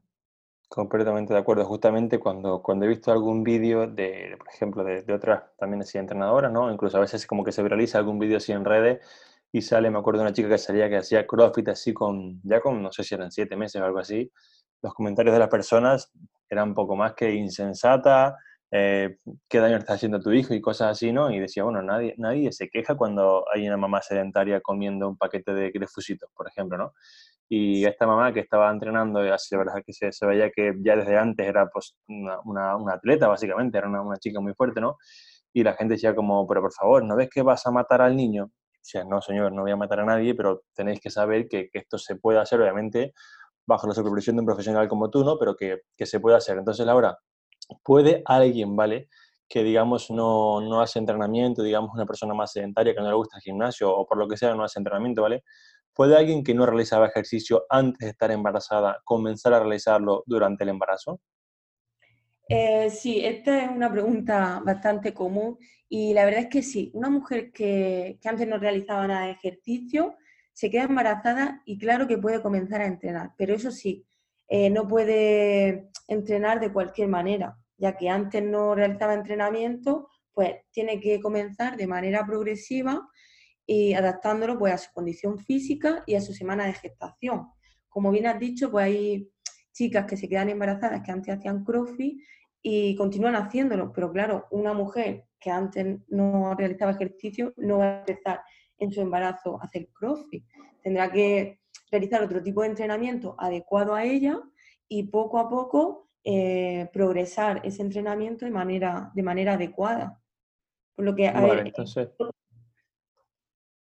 Completamente 0.70 1.34
de 1.34 1.40
acuerdo. 1.40 1.66
Justamente 1.66 2.20
cuando, 2.20 2.62
cuando 2.62 2.86
he 2.86 2.90
visto 2.90 3.12
algún 3.12 3.44
vídeo 3.44 3.88
de, 3.88 4.36
por 4.38 4.48
ejemplo, 4.50 4.84
de, 4.84 5.02
de 5.02 5.14
otras 5.14 5.44
también 5.58 5.82
así 5.82 5.98
entrenadoras, 5.98 6.52
¿no? 6.52 6.72
Incluso 6.72 6.98
a 6.98 7.02
veces 7.02 7.26
como 7.26 7.44
que 7.44 7.52
se 7.52 7.64
viraliza 7.64 7.98
algún 7.98 8.20
vídeo 8.20 8.38
así 8.38 8.52
en 8.52 8.66
redes 8.66 9.00
y 9.52 9.62
sale, 9.62 9.90
me 9.90 9.98
acuerdo 9.98 10.20
de 10.20 10.28
una 10.28 10.34
chica 10.34 10.50
que 10.50 10.58
salía 10.58 10.90
que 10.90 10.98
hacía 10.98 11.26
CrossFit 11.26 11.70
así 11.70 11.94
con, 11.94 12.42
ya 12.44 12.60
con, 12.60 12.82
no 12.82 12.92
sé 12.92 13.04
si 13.04 13.16
eran 13.16 13.32
siete 13.32 13.56
meses 13.56 13.82
o 13.82 13.86
algo 13.86 14.00
así. 14.00 14.32
Los 14.82 14.94
comentarios 14.94 15.34
de 15.34 15.40
las 15.40 15.50
personas 15.50 16.12
eran 16.50 16.70
un 16.70 16.76
poco 16.76 16.96
más 16.96 17.14
que 17.14 17.34
insensata, 17.34 18.38
eh, 18.72 19.18
qué 19.48 19.60
daño 19.60 19.78
está 19.78 19.94
haciendo 19.94 20.20
tu 20.20 20.32
hijo 20.32 20.54
y 20.54 20.62
cosas 20.62 20.92
así, 20.92 21.14
¿no? 21.14 21.32
Y 21.32 21.40
decía, 21.40 21.64
bueno, 21.64 21.82
nadie, 21.82 22.16
nadie 22.18 22.52
se 22.52 22.70
queja 22.70 22.96
cuando 22.96 23.46
hay 23.54 23.68
una 23.68 23.78
mamá 23.78 24.02
sedentaria 24.02 24.60
comiendo 24.62 25.08
un 25.08 25.18
paquete 25.18 25.54
de 25.54 25.72
grefusitos, 25.72 26.30
por 26.36 26.48
ejemplo, 26.48 26.78
¿no? 26.78 26.94
Y 27.50 27.86
esta 27.86 28.06
mamá 28.06 28.34
que 28.34 28.42
estaba 28.42 28.70
entrenando, 28.70 29.20
así 29.34 29.56
la 29.56 29.60
verdad 29.60 29.84
que 29.86 29.94
se, 29.94 30.12
se, 30.12 30.26
veía 30.26 30.52
que 30.52 30.74
ya 30.82 30.98
desde 30.98 31.18
antes 31.18 31.48
era 31.48 31.68
pues 31.70 31.96
una, 32.10 32.42
una, 32.42 32.94
atleta, 32.94 33.28
básicamente, 33.28 33.78
era 33.78 33.88
una, 33.88 34.02
una, 34.02 34.18
chica 34.18 34.42
muy 34.42 34.54
fuerte, 34.54 34.82
¿no? 34.82 34.98
Y 35.54 35.64
la 35.64 35.74
gente 35.74 35.94
decía 35.94 36.14
como, 36.14 36.46
pero 36.46 36.62
por 36.62 36.74
favor, 36.74 37.04
¿no 37.06 37.16
ves 37.16 37.30
que 37.30 37.42
vas 37.42 37.66
a 37.66 37.72
matar 37.72 38.02
al 38.02 38.16
niño? 38.18 38.52
Decía, 38.84 39.06
no, 39.06 39.22
señor, 39.22 39.54
no 39.54 39.62
voy 39.62 39.72
a 39.72 39.78
matar 39.78 40.02
a 40.02 40.06
nadie, 40.06 40.36
pero 40.36 40.64
tenéis 40.74 41.00
que 41.00 41.10
saber 41.10 41.48
que, 41.48 41.70
que 41.70 41.80
esto 41.80 41.98
se 41.98 42.18
puede 42.18 42.40
hacer, 42.40 42.60
obviamente, 42.62 43.14
bajo 43.66 43.88
la 43.88 43.94
supervisión 43.94 44.36
de 44.36 44.42
un 44.42 44.46
profesional 44.46 44.88
como 44.90 45.10
tú, 45.10 45.24
¿no? 45.24 45.38
Pero 45.40 45.56
que, 45.56 45.82
que 45.96 46.06
se 46.06 46.20
puede 46.20 46.36
hacer. 46.38 46.58
Entonces, 46.58 46.86
Laura, 46.86 47.18
¿puede 47.84 48.22
alguien, 48.26 48.76
¿vale? 48.76 49.10
que 49.50 49.64
digamos 49.64 50.12
no, 50.12 50.60
no, 50.62 50.82
hace 50.82 51.00
entrenamiento, 51.00 51.64
digamos 51.64 51.92
una 51.94 52.06
persona 52.06 52.34
más 52.34 52.52
sedentaria 52.52 52.94
que 52.94 53.00
no 53.00 53.10
le 53.10 53.16
gusta 53.16 53.38
el 53.38 53.44
gimnasio 53.44 53.90
o 53.96 54.06
por 54.06 54.18
lo 54.18 54.28
que 54.28 54.38
sea 54.38 54.54
no 54.54 54.64
hace 54.64 54.80
entrenamiento, 54.80 55.22
¿vale? 55.22 55.44
¿Puede 55.94 56.16
alguien 56.16 56.44
que 56.44 56.54
no 56.54 56.66
realizaba 56.66 57.08
ejercicio 57.08 57.66
antes 57.70 58.00
de 58.00 58.10
estar 58.10 58.30
embarazada 58.30 59.02
comenzar 59.04 59.54
a 59.54 59.60
realizarlo 59.60 60.24
durante 60.28 60.64
el 60.64 60.70
embarazo? 60.70 61.22
Eh, 62.50 62.90
sí, 62.90 63.26
esta 63.26 63.64
es 63.64 63.70
una 63.70 63.92
pregunta 63.92 64.62
bastante 64.64 65.14
común 65.14 65.58
y 65.90 66.14
la 66.14 66.26
verdad 66.26 66.42
es 66.42 66.50
que 66.50 66.62
sí, 66.62 66.92
una 66.94 67.10
mujer 67.10 67.52
que, 67.52 68.20
antes 68.24 68.48
no 68.48 68.58
realizaba 68.58 69.08
nada 69.08 69.26
de 69.26 69.32
ejercicio 69.32 70.16
se 70.54 70.70
queda 70.70 70.84
embarazada 70.84 71.62
y 71.66 71.78
claro 71.78 72.08
que 72.08 72.18
puede 72.18 72.42
comenzar 72.42 72.82
a 72.82 72.88
entrenar, 72.88 73.32
pero 73.38 73.54
eso 73.54 73.72
sí, 73.72 74.07
eh, 74.48 74.70
no 74.70 74.88
puede 74.88 75.90
entrenar 76.08 76.60
de 76.60 76.72
cualquier 76.72 77.10
manera, 77.10 77.58
ya 77.78 77.98
que 77.98 78.10
antes 78.10 78.44
no 78.44 78.76
realizaba 78.76 79.14
entrenamiento, 79.14 80.10
pues 80.34 80.56
tiene 80.72 81.00
que 81.00 81.20
comenzar 81.20 81.78
de 81.78 81.88
manera 81.88 82.26
progresiva 82.26 83.08
y 83.66 83.94
adaptándolo 83.94 84.58
pues, 84.58 84.74
a 84.74 84.78
su 84.78 84.92
condición 84.94 85.40
física 85.40 86.04
y 86.06 86.16
a 86.16 86.22
su 86.22 86.34
semana 86.34 86.66
de 86.66 86.74
gestación. 86.74 87.48
Como 87.90 88.12
bien 88.12 88.28
has 88.28 88.40
dicho, 88.40 88.72
pues 88.72 88.86
hay 88.86 89.30
chicas 89.74 90.06
que 90.06 90.18
se 90.18 90.30
quedan 90.30 90.50
embarazadas 90.50 91.02
que 91.04 91.12
antes 91.12 91.36
hacían 91.36 91.64
crossfit 91.64 92.22
y 92.62 92.96
continúan 92.96 93.36
haciéndolo, 93.36 93.92
pero 93.94 94.12
claro, 94.12 94.48
una 94.52 94.74
mujer 94.74 95.26
que 95.40 95.52
antes 95.52 96.00
no 96.08 96.56
realizaba 96.56 96.92
ejercicio 96.92 97.54
no 97.58 97.80
va 97.80 97.86
a 97.86 98.00
empezar 98.00 98.42
en 98.80 98.92
su 98.92 99.02
embarazo 99.02 99.62
a 99.62 99.66
hacer 99.66 99.90
crossfit. 99.94 100.46
Tendrá 100.82 101.12
que 101.12 101.60
realizar 101.92 102.24
otro 102.24 102.42
tipo 102.42 102.62
de 102.62 102.70
entrenamiento 102.70 103.36
adecuado 103.38 103.96
a 103.96 104.04
ella 104.04 104.40
y 104.88 105.04
poco 105.04 105.40
a 105.40 105.50
poco 105.50 106.10
eh, 106.24 106.90
progresar 106.92 107.62
ese 107.64 107.82
entrenamiento 107.82 108.46
de 108.46 108.52
manera, 108.52 109.12
de 109.14 109.24
manera 109.24 109.54
adecuada. 109.54 110.22
Por 110.96 111.06
lo 111.06 111.16
que, 111.16 111.28
a 111.28 111.40
ver, 111.40 111.72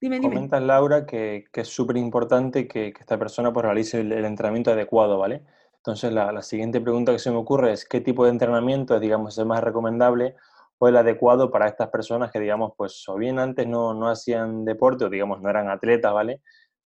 Dime, 0.01 0.21
Comentas, 0.21 0.61
Laura, 0.61 1.05
que, 1.05 1.45
es 1.51 1.67
súper 1.67 1.97
importante 1.97 2.67
que, 2.67 2.93
esta 2.99 3.17
persona 3.17 3.53
pues, 3.53 3.65
realice 3.65 4.01
el, 4.01 4.11
entrenamiento 4.25 4.71
adecuado, 4.71 5.17
¿vale? 5.17 5.43
Entonces, 5.77 6.11
la, 6.11 6.41
siguiente 6.41 6.81
pregunta 6.81 7.11
que 7.11 7.19
se 7.19 7.31
me 7.31 7.37
ocurre 7.37 7.71
es, 7.71 7.85
¿qué 7.85 8.01
tipo 8.01 8.25
de 8.25 8.31
entrenamiento 8.31 8.93
es, 8.95 9.01
digamos, 9.01 9.37
el 9.37 9.45
más 9.45 9.63
recomendable 9.63 10.35
o 10.77 10.87
el 10.89 10.97
adecuado 10.97 11.49
para 11.49 11.67
estas 11.67 11.87
personas 11.87 12.31
que, 12.31 12.39
digamos, 12.39 12.73
pues, 12.77 13.07
o 13.07 13.15
bien 13.15 13.39
antes 13.39 13.65
no, 13.65 13.93
no 13.93 14.09
hacían 14.09 14.65
deporte 14.65 15.05
o, 15.05 15.09
digamos, 15.09 15.41
no 15.41 15.49
eran 15.49 15.69
atletas, 15.69 16.13
¿vale? 16.13 16.41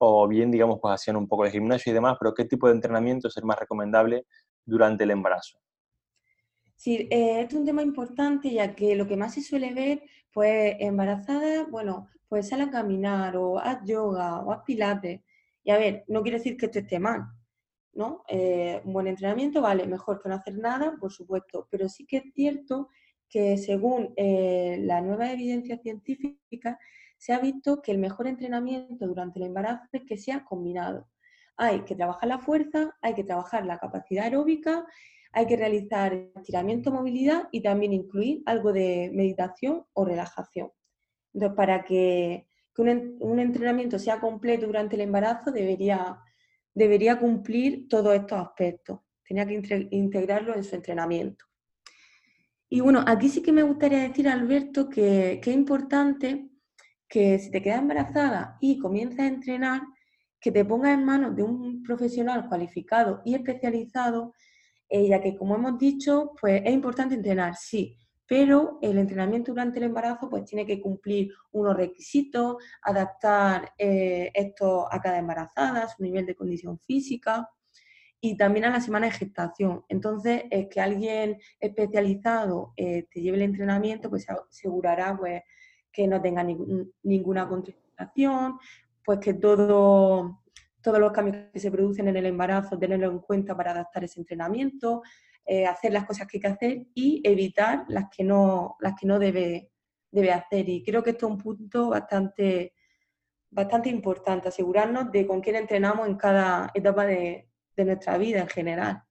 O 0.04 0.28
bien, 0.28 0.50
digamos, 0.50 0.80
pues, 0.82 0.96
hacían 0.96 1.16
un 1.16 1.28
poco 1.28 1.44
de 1.44 1.52
gimnasio 1.52 1.92
y 1.92 1.94
demás, 1.94 2.18
pero 2.20 2.34
¿qué 2.34 2.46
tipo 2.46 2.68
de 2.68 2.74
entrenamiento 2.74 3.28
es 3.28 3.38
el 3.38 3.46
más 3.46 3.60
recomendable 3.60 4.26
durante 4.66 5.04
el 5.04 5.12
embarazo? 5.12 5.60
Sí, 6.76 7.08
eh, 7.12 7.42
es 7.42 7.54
un 7.54 7.66
tema 7.66 7.84
importante 7.84 8.52
ya 8.52 8.74
que 8.74 8.96
lo 8.96 9.08
que 9.08 9.16
más 9.16 9.36
se 9.36 9.44
suele 9.44 9.76
ver, 9.76 10.02
pues 10.34 10.76
embarazada, 10.80 11.66
bueno, 11.66 12.10
pues 12.28 12.50
sal 12.50 12.62
a 12.62 12.72
caminar 12.72 13.38
o 13.38 13.60
haz 13.60 13.86
yoga 13.86 14.40
o 14.40 14.52
haz 14.52 14.64
pilates. 14.66 15.22
Y 15.64 15.70
a 15.70 15.78
ver, 15.78 16.04
no 16.08 16.24
quiere 16.24 16.40
decir 16.40 16.58
que 16.58 16.66
esto 16.66 16.80
esté 16.80 16.98
mal, 16.98 17.22
¿no? 17.94 18.24
Eh, 18.28 18.82
un 18.84 18.94
buen 18.94 19.06
entrenamiento, 19.06 19.62
vale, 19.62 19.86
mejor 19.86 20.20
que 20.20 20.30
no 20.30 20.36
hacer 20.36 20.58
nada, 20.58 20.96
por 21.00 21.12
supuesto, 21.12 21.68
pero 21.70 21.88
sí 21.88 22.08
que 22.08 22.18
es 22.18 22.34
cierto 22.34 22.90
que 23.30 23.56
según 23.60 24.14
eh, 24.18 24.80
la 24.82 25.00
nueva 25.02 25.32
evidencia 25.32 25.78
científica 25.78 26.80
se 27.22 27.34
ha 27.34 27.40
visto 27.40 27.84
que 27.84 27.92
el 27.92 28.00
mejor 28.00 28.26
entrenamiento 28.26 29.06
durante 29.06 29.38
el 29.38 29.46
embarazo 29.46 29.88
es 29.92 30.02
que 30.08 30.18
sea 30.18 30.44
combinado. 30.44 31.08
Hay 31.56 31.82
que 31.82 31.96
trabajar 31.96 32.28
la 32.28 32.40
fuerza, 32.40 32.98
hay 33.00 33.14
que 33.14 33.24
trabajar 33.24 33.64
la 33.64 33.78
capacidad 33.78 34.24
aeróbica, 34.24 34.88
hay 35.32 35.46
que 35.46 35.56
realizar 35.56 36.14
estiramiento, 36.36 36.92
movilidad 36.92 37.48
y 37.52 37.62
también 37.62 37.94
incluir 37.94 38.42
algo 38.48 38.74
de 38.74 39.12
meditación 39.14 39.86
o 39.94 40.04
relajación. 40.04 40.72
Entonces, 41.32 41.56
para 41.56 41.84
que, 41.84 42.48
un, 42.76 43.40
entrenamiento 43.40 44.00
sea 44.00 44.20
completo 44.20 44.66
durante 44.66 44.96
el 44.96 45.02
embarazo, 45.02 45.52
debería, 45.52 46.18
debería 46.74 47.20
cumplir 47.20 47.88
todos 47.88 48.16
estos 48.16 48.40
aspectos. 48.40 49.00
Tenía 49.28 49.46
que 49.46 49.90
integrarlo 49.92 50.56
en 50.56 50.64
su 50.64 50.76
entrenamiento. 50.76 51.46
Y 52.68 52.80
bueno, 52.80 53.04
aquí 53.06 53.30
sí 53.30 53.44
que 53.44 53.52
me 53.52 53.62
gustaría 53.62 54.00
decir, 54.00 54.28
Alberto, 54.28 54.90
que, 54.90 55.40
que 55.40 55.52
es 55.52 55.56
importante 55.56 56.51
que 57.12 57.38
si 57.40 57.52
te 57.52 57.62
quedas 57.62 57.82
embarazada 57.82 58.58
y 58.62 58.80
comienzas 58.80 59.20
a 59.20 59.28
entrenar, 59.28 59.82
que 60.40 60.50
te 60.50 60.64
pongas 60.64 60.98
en 60.98 61.04
manos 61.04 61.36
de 61.36 61.44
un 61.44 61.84
profesional 61.84 62.48
cualificado 62.48 63.22
y 63.26 63.36
especializado, 63.36 64.34
eh, 64.88 65.10
ya 65.10 65.22
que 65.22 65.36
como 65.36 65.56
hemos 65.56 65.78
dicho, 65.78 66.32
pues 66.40 66.62
es 66.66 66.72
importante 66.74 67.16
entrenar, 67.16 67.56
sí, 67.58 67.98
pero 68.26 68.80
el 68.82 68.98
entrenamiento 68.98 69.52
durante 69.52 69.80
el 69.80 69.86
embarazo 69.86 70.30
pues 70.30 70.46
tiene 70.46 70.66
que 70.66 70.80
cumplir 70.80 71.34
unos 71.52 71.76
requisitos, 71.76 72.56
adaptar 72.82 73.74
eh, 73.78 74.32
esto 74.34 74.88
a 74.90 75.02
cada 75.02 75.18
embarazada, 75.18 75.90
su 75.90 76.02
nivel 76.02 76.26
de 76.26 76.36
condición 76.36 76.80
física 76.80 77.50
y 78.22 78.38
también 78.38 78.66
a 78.66 78.70
la 78.70 78.80
semana 78.80 79.08
de 79.08 79.14
gestación. 79.14 79.84
Entonces, 79.90 80.44
es 80.50 80.68
que 80.70 80.80
alguien 80.80 81.40
especializado 81.60 82.72
eh, 82.78 83.06
te 83.12 83.20
lleve 83.20 83.36
el 83.36 83.44
entrenamiento, 83.44 84.10
pues 84.10 84.28
asegurará 84.30 85.18
pues, 85.18 85.42
que 85.92 86.08
no 86.08 86.22
tenga 86.22 86.44
ninguna 87.04 87.48
contracción, 87.48 88.58
pues 89.04 89.20
que 89.20 89.34
todo, 89.34 90.44
todos 90.82 91.00
los 91.00 91.12
cambios 91.12 91.52
que 91.52 91.60
se 91.60 91.72
producen 91.72 92.08
en 92.08 92.18
el 92.18 92.26
embarazo, 92.26 92.78
tenerlo 92.78 93.08
en 93.10 93.20
cuenta 93.20 93.56
para 93.56 93.72
adaptar 93.72 94.04
ese 94.04 94.20
entrenamiento, 94.20 95.02
eh, 95.46 95.66
hacer 95.66 95.92
las 95.92 96.06
cosas 96.06 96.28
que 96.28 96.38
hay 96.38 96.42
que 96.42 96.48
hacer 96.48 96.88
y 96.94 97.22
evitar 97.24 97.86
las 97.88 98.06
que 98.16 98.24
no, 98.24 98.78
las 98.80 98.94
que 99.00 99.08
no 99.08 99.20
debe, 99.20 99.72
debe 100.12 100.32
hacer. 100.32 100.70
Y 100.70 100.84
creo 100.84 101.04
que 101.04 101.12
esto 101.12 101.28
es 101.28 101.32
un 101.32 101.38
punto 101.38 101.90
bastante, 101.90 102.74
bastante 103.50 103.90
importante, 103.90 104.50
asegurarnos 104.50 105.12
de 105.12 105.26
con 105.26 105.42
quién 105.42 105.56
entrenamos 105.56 106.08
en 106.08 106.16
cada 106.16 106.72
etapa 106.74 107.06
de, 107.06 107.50
de 107.76 107.86
nuestra 107.86 108.18
vida 108.18 108.40
en 108.42 108.48
general. 108.48 109.04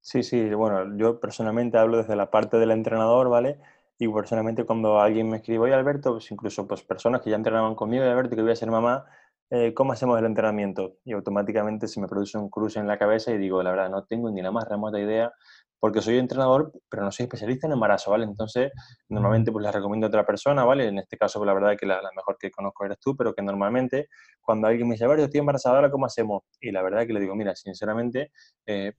Sí, 0.00 0.22
sí, 0.22 0.54
bueno, 0.54 0.96
yo 0.96 1.20
personalmente 1.20 1.76
hablo 1.76 1.98
desde 1.98 2.16
la 2.16 2.30
parte 2.30 2.56
del 2.56 2.70
entrenador, 2.70 3.28
¿vale? 3.28 3.58
Y 4.02 4.08
personalmente 4.08 4.64
cuando 4.64 4.98
alguien 4.98 5.28
me 5.28 5.36
escribe, 5.36 5.64
oye 5.64 5.74
Alberto, 5.74 6.12
pues 6.12 6.30
incluso 6.30 6.66
pues 6.66 6.82
personas 6.82 7.20
que 7.20 7.28
ya 7.28 7.36
entrenaban 7.36 7.74
conmigo, 7.74 8.02
Alberto, 8.02 8.34
que 8.34 8.40
voy 8.40 8.52
a 8.52 8.56
ser 8.56 8.70
mamá, 8.70 9.04
eh, 9.50 9.74
¿cómo 9.74 9.92
hacemos 9.92 10.18
el 10.18 10.24
entrenamiento? 10.24 10.96
Y 11.04 11.12
automáticamente 11.12 11.86
se 11.86 12.00
me 12.00 12.08
produce 12.08 12.38
un 12.38 12.48
cruce 12.48 12.80
en 12.80 12.86
la 12.86 12.98
cabeza 12.98 13.30
y 13.30 13.36
digo, 13.36 13.62
la 13.62 13.72
verdad, 13.72 13.90
no 13.90 14.06
tengo 14.06 14.30
ni 14.30 14.40
la 14.40 14.50
más 14.52 14.66
remota 14.66 14.98
idea, 14.98 15.30
porque 15.78 16.00
soy 16.00 16.16
entrenador, 16.16 16.72
pero 16.88 17.04
no 17.04 17.12
soy 17.12 17.24
especialista 17.24 17.66
en 17.66 17.74
embarazo, 17.74 18.10
¿vale? 18.10 18.24
Entonces, 18.24 18.72
normalmente 19.10 19.52
pues 19.52 19.66
les 19.66 19.74
recomiendo 19.74 20.06
a 20.06 20.08
otra 20.08 20.24
persona, 20.24 20.64
¿vale? 20.64 20.88
En 20.88 20.96
este 20.98 21.18
caso, 21.18 21.38
pues, 21.38 21.46
la 21.46 21.52
verdad 21.52 21.74
es 21.74 21.78
que 21.78 21.84
la, 21.84 22.00
mejor 22.16 22.38
que 22.38 22.50
conozco 22.50 22.86
eres 22.86 22.98
tú, 23.00 23.14
pero 23.14 23.34
que 23.34 23.42
normalmente 23.42 24.08
cuando 24.40 24.66
alguien 24.66 24.88
me 24.88 24.94
dice, 24.94 25.04
a 25.04 25.08
ver, 25.08 25.18
yo 25.18 25.24
estoy 25.26 25.40
embarazada, 25.40 25.90
¿cómo 25.90 26.06
hacemos? 26.06 26.42
Y 26.58 26.70
la 26.72 26.80
verdad 26.80 27.02
es 27.02 27.06
que 27.06 27.12
le 27.12 27.20
digo, 27.20 27.34
mira, 27.36 27.54
sinceramente, 27.54 28.32
eh, 28.64 28.94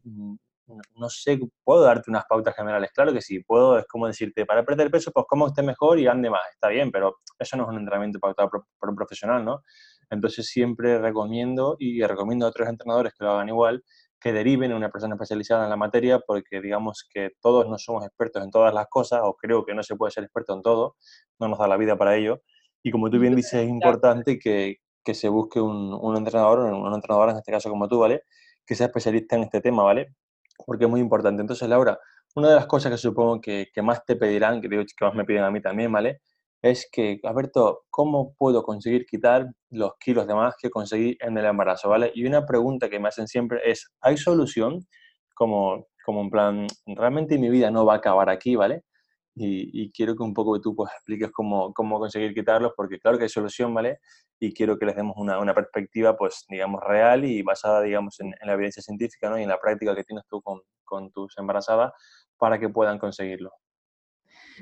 no 0.96 1.10
sé, 1.10 1.40
puedo 1.64 1.82
darte 1.82 2.10
unas 2.10 2.26
pautas 2.26 2.56
generales. 2.56 2.92
Claro 2.94 3.14
que 3.14 3.22
sí, 3.22 3.40
puedo, 3.40 3.78
es 3.78 3.86
como 3.88 4.08
decirte, 4.08 4.46
para 4.46 4.64
perder 4.64 4.92
peso, 4.92 5.12
pues 5.12 5.26
cómo 5.28 5.48
esté 5.48 5.64
mejor 5.64 6.00
y 6.00 6.08
ande 6.08 6.30
más. 6.30 6.42
Está 6.54 6.70
bien, 6.70 6.92
pero 6.92 7.18
eso 7.38 7.58
no 7.58 7.64
es 7.64 7.70
un 7.70 7.78
entrenamiento 7.78 8.20
pautado 8.20 8.50
por, 8.50 8.90
un 8.90 8.96
profesional, 8.96 9.44
¿no? 9.44 9.64
Entonces 10.10 10.48
siempre 10.48 11.00
recomiendo 11.00 11.76
y 11.80 12.02
recomiendo 12.04 12.46
a 12.46 12.50
otros 12.50 12.68
entrenadores 12.68 13.14
que 13.14 13.24
lo 13.24 13.32
hagan 13.32 13.50
igual, 13.50 13.84
que 14.20 14.34
deriven 14.34 14.72
a 14.72 14.76
una 14.76 14.90
persona 14.90 15.16
especializada 15.16 15.64
en 15.64 15.70
la 15.70 15.78
materia, 15.78 16.20
porque 16.20 16.62
digamos 16.62 17.08
que 17.12 17.32
todos 17.42 17.68
no 17.68 17.78
somos 17.78 18.06
expertos 18.06 18.44
en 18.44 18.52
todas 18.52 18.74
las 18.74 18.88
cosas, 18.88 19.22
o 19.24 19.36
creo 19.36 19.66
que 19.66 19.74
no 19.74 19.84
se 19.84 19.96
puede 19.96 20.12
ser 20.12 20.24
experto 20.24 20.54
en 20.54 20.62
todo, 20.62 20.96
no 21.40 21.48
nos 21.48 21.58
da 21.60 21.68
la 21.68 21.78
vida 21.78 21.98
para 21.98 22.16
ello. 22.16 22.42
Y 22.84 22.92
como 22.92 23.10
tú 23.10 23.20
bien 23.20 23.36
dices, 23.36 23.54
es 23.54 23.70
importante 23.70 24.38
que, 24.38 24.78
que 25.04 25.14
se 25.14 25.30
busque 25.30 25.60
un, 25.60 25.94
un 25.94 26.18
entrenador, 26.18 26.60
un 26.60 26.94
entrenador 26.94 27.30
en 27.30 27.38
este 27.38 27.52
caso 27.52 27.70
como 27.70 27.88
tú, 27.88 28.00
¿vale? 28.00 28.24
Que 28.66 28.76
sea 28.76 28.88
especialista 28.88 29.36
en 29.36 29.44
este 29.44 29.62
tema, 29.62 29.84
¿vale? 29.84 30.14
Porque 30.66 30.86
es 30.86 30.90
muy 30.90 31.02
importante. 31.02 31.42
Entonces, 31.42 31.68
Laura, 31.68 32.00
una 32.36 32.50
de 32.50 32.56
las 32.56 32.66
cosas 32.68 32.92
que 32.92 32.98
supongo 32.98 33.42
que, 33.42 33.70
más 33.84 34.06
te 34.06 34.16
pedirán, 34.16 34.62
que 34.62 34.70
digo 34.70 34.84
más 35.02 35.14
me 35.14 35.26
piden 35.26 35.44
a 35.44 35.52
mí 35.52 35.62
también, 35.62 35.92
¿vale? 35.92 36.22
Es 36.62 36.88
que, 36.92 37.20
Alberto, 37.24 37.86
¿cómo 37.90 38.34
puedo 38.38 38.64
conseguir 38.64 39.06
quitar 39.06 39.48
los 39.72 39.94
kilos 40.00 40.28
de 40.28 40.36
más 40.36 40.56
que 40.62 40.70
conseguí 40.70 41.18
en 41.20 41.38
el 41.38 41.46
embarazo, 41.46 41.90
¿vale? 41.90 42.12
Y 42.14 42.26
una 42.26 42.46
pregunta 42.46 42.90
que 42.90 43.00
me 43.00 43.08
hacen 43.10 43.28
siempre 43.28 43.60
es, 43.66 43.92
¿hay 44.02 44.18
solución? 44.18 44.86
Como, 45.34 45.88
como 46.06 46.22
en 46.22 46.30
plan, 46.30 46.68
realmente 46.86 47.38
mi 47.40 47.50
vida 47.50 47.72
no 47.72 47.86
va 47.86 47.94
a 47.94 47.98
acabar 47.98 48.30
aquí, 48.30 48.56
¿vale? 48.56 48.84
Y, 49.42 49.92
quiero 49.92 50.16
que 50.16 50.24
un 50.24 50.34
poco 50.34 50.60
tú 50.62 50.76
pues, 50.76 50.92
expliques 50.94 51.32
cómo, 51.32 51.74
cómo, 51.74 52.00
conseguir 52.00 52.34
quitarlos, 52.34 52.74
porque 52.76 53.00
claro 53.00 53.18
que 53.18 53.24
hay 53.24 53.30
solución, 53.30 53.74
¿vale? 53.74 54.00
Y 54.40 54.54
quiero 54.54 54.78
que 54.78 54.86
les 54.86 54.96
demos 54.96 55.16
una, 55.18 55.40
una 55.40 55.54
perspectiva, 55.54 56.16
pues, 56.16 56.46
digamos, 56.50 56.82
real 56.84 57.26
y 57.26 57.42
basada, 57.42 57.82
digamos, 57.82 58.20
en, 58.20 58.34
la 58.42 58.54
evidencia 58.54 58.82
científica, 58.82 59.30
¿no? 59.30 59.40
Y 59.40 59.44
en 59.44 59.50
la 59.50 59.60
práctica 59.60 59.96
que 59.96 60.04
tienes 60.04 60.26
tú 60.28 60.42
con, 60.42 60.62
con 60.84 61.12
tus 61.12 61.38
embarazadas 61.38 61.92
para 62.38 62.60
que 62.60 62.70
puedan 62.70 63.00
conseguirlo. 63.00 63.52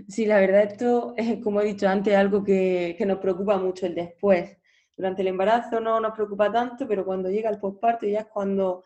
Sí, 0.08 0.26
la 0.26 0.40
verdad, 0.40 0.64
esto 0.64 1.14
es, 1.18 1.44
como 1.44 1.62
he 1.62 1.66
dicho 1.66 1.88
antes, 1.88 2.16
algo 2.16 2.44
que, 2.44 2.96
que 2.98 3.06
nos 3.06 3.20
preocupa 3.20 3.58
mucho 3.58 3.86
el 3.86 3.96
después. 3.96 4.58
Durante 4.96 5.22
el 5.22 5.30
embarazo 5.30 5.80
no 5.80 6.00
nos 6.00 6.14
preocupa 6.14 6.52
tanto, 6.52 6.88
pero 6.88 7.06
cuando 7.06 7.30
llega 7.30 7.50
el 7.50 7.60
posparto 7.60 8.06
ya 8.06 8.20
es 8.20 8.28
cuando 8.28 8.84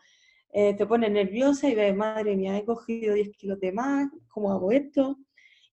eh, 0.56 0.74
te 0.74 0.86
pones 0.86 1.10
nerviosa 1.10 1.68
y 1.68 1.74
ves, 1.74 1.96
madre 1.96 2.36
mía, 2.36 2.56
he 2.56 2.64
cogido 2.64 3.14
10 3.14 3.36
kilos 3.36 3.58
de 3.58 3.72
más, 3.72 4.08
¿cómo 4.28 4.52
hago 4.52 4.70
esto? 4.70 5.18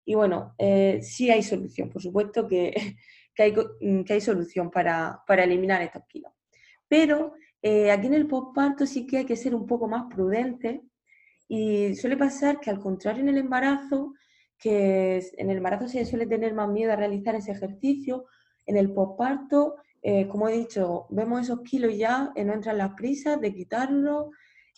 Y 0.07 0.15
bueno, 0.15 0.55
eh, 0.57 1.01
sí 1.03 1.29
hay 1.29 1.43
solución, 1.43 1.89
por 1.89 2.01
supuesto 2.01 2.47
que, 2.47 2.73
hay, 3.37 3.53
mm, 3.81 4.03
que 4.03 4.13
hay, 4.13 4.21
solución 4.21 4.71
para, 4.71 5.21
eliminar 5.27 5.81
estos 5.81 6.03
kilos. 6.07 6.31
Pero 6.87 7.33
eh, 7.61 7.91
aquí 7.91 8.07
en 8.07 8.13
el 8.13 8.25
postparto 8.25 8.85
sí 8.85 9.05
que 9.05 9.17
hay 9.17 9.25
que 9.25 9.35
ser 9.35 9.53
un 9.53 9.67
poco 9.67 9.89
más 9.89 10.05
prudente 10.09 10.81
y 11.49 11.93
suele 11.95 12.15
pasar 12.15 12.61
que 12.61 12.69
al 12.69 12.79
contrario 12.79 13.21
en 13.21 13.27
el 13.27 13.37
embarazo, 13.37 14.13
que 14.57 15.21
en 15.37 15.49
el 15.49 15.57
embarazo 15.57 15.89
se 15.89 16.05
suele 16.05 16.25
tener 16.25 16.53
más 16.53 16.69
miedo 16.69 16.93
a 16.93 16.95
realizar 16.95 17.35
ese 17.35 17.51
ejercicio, 17.51 18.27
en 18.65 18.77
el 18.77 18.93
postparto, 18.93 19.75
eh, 20.01 20.25
como 20.29 20.47
he 20.47 20.53
dicho, 20.53 21.07
vemos 21.09 21.41
esos 21.41 21.63
kilos 21.63 21.97
ya, 21.97 22.31
no 22.33 22.53
entran 22.53 22.77
las 22.77 22.93
prisas 22.93 23.41
de 23.41 23.53
quitarlos, 23.53 24.27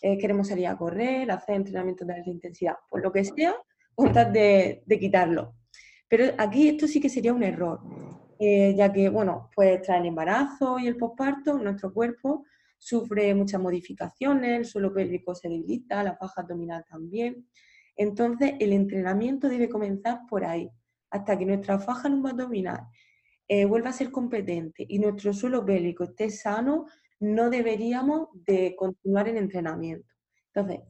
queremos 0.00 0.48
salir 0.48 0.66
a 0.66 0.78
correr, 0.78 1.30
hacer 1.30 1.56
entrenamiento 1.56 2.06
de 2.06 2.14
alta 2.14 2.30
intensidad, 2.30 2.74
por 2.88 3.02
lo 3.02 3.12
que 3.12 3.22
sea, 3.22 3.54
de, 3.96 4.98
quitarlo. 4.98 5.54
Pero 6.08 6.24
aquí 6.38 6.68
esto 6.68 6.86
sí 6.86 7.00
que 7.00 7.08
sería 7.08 7.32
un 7.32 7.42
error, 7.42 7.80
eh, 8.38 8.74
ya 8.76 8.92
que, 8.92 9.08
bueno, 9.08 9.50
pues 9.54 9.80
tras 9.82 10.00
el 10.00 10.06
embarazo 10.06 10.78
y 10.78 10.86
el 10.86 10.96
posparto, 10.96 11.58
nuestro 11.58 11.92
cuerpo 11.92 12.44
sufre 12.78 13.34
muchas 13.34 13.60
modificaciones, 13.60 14.58
el 14.58 14.64
suelo 14.64 14.92
pélvico 14.92 15.34
se 15.34 15.48
debilita, 15.48 16.02
la 16.02 16.16
faja 16.16 16.40
abdominal 16.40 16.84
también. 16.88 17.46
Entonces, 17.96 18.54
el 18.58 18.72
entrenamiento 18.72 19.48
debe 19.48 19.68
comenzar 19.68 20.20
por 20.28 20.44
ahí, 20.44 20.70
hasta 21.10 21.38
que 21.38 21.44
nuestra 21.44 21.78
faja 21.78 22.08
abdominal 22.08 22.86
eh, 23.46 23.66
vuelva 23.66 23.90
a 23.90 23.92
ser 23.92 24.10
competente 24.10 24.86
y 24.88 24.98
nuestro 24.98 25.32
suelo 25.34 25.64
pélvico 25.64 26.04
esté 26.04 26.30
sano, 26.30 26.86
no 27.20 27.50
deberíamos 27.50 28.28
de 28.32 28.74
continuar 28.76 29.28
el 29.28 29.36
entrenamiento. 29.36 30.14
Entonces, 30.54 30.80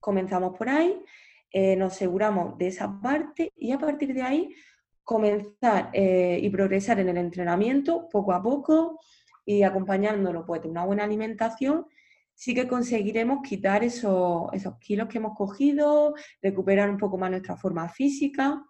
comenzamos 0.00 0.56
por 0.58 0.68
ahí 0.68 1.00
eh, 1.50 1.76
nos 1.76 1.94
aseguramos 1.94 2.58
de 2.58 2.68
esa 2.68 3.00
parte 3.00 3.52
y 3.56 3.72
a 3.72 3.78
partir 3.78 4.12
de 4.12 4.22
ahí 4.22 4.54
comenzar 5.06 5.90
eh, 5.92 6.38
y 6.42 6.50
progresar 6.50 6.98
en 6.98 7.08
el 7.08 7.16
entrenamiento 7.16 8.08
poco 8.10 8.32
a 8.32 8.42
poco 8.42 8.98
y 9.44 9.62
acompañándolo 9.62 10.44
pues, 10.44 10.62
de 10.62 10.68
una 10.68 10.84
buena 10.84 11.04
alimentación, 11.04 11.86
sí 12.34 12.54
que 12.54 12.66
conseguiremos 12.66 13.38
quitar 13.42 13.84
esos, 13.84 14.52
esos 14.52 14.76
kilos 14.78 15.06
que 15.08 15.18
hemos 15.18 15.36
cogido, 15.36 16.14
recuperar 16.42 16.90
un 16.90 16.98
poco 16.98 17.16
más 17.16 17.30
nuestra 17.30 17.56
forma 17.56 17.88
física. 17.88 18.62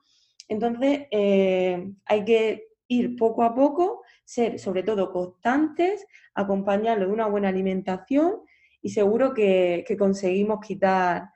Entonces, 0.46 1.06
eh, 1.10 1.92
hay 2.04 2.24
que 2.24 2.68
ir 2.88 3.16
poco 3.16 3.42
a 3.42 3.54
poco, 3.54 4.02
ser 4.24 4.58
sobre 4.58 4.82
todo 4.82 5.10
constantes, 5.10 6.06
acompañarlo 6.34 7.06
de 7.06 7.12
una 7.12 7.26
buena 7.26 7.48
alimentación 7.48 8.42
y 8.82 8.90
seguro 8.90 9.32
que, 9.32 9.84
que 9.88 9.96
conseguimos 9.96 10.60
quitar 10.60 11.30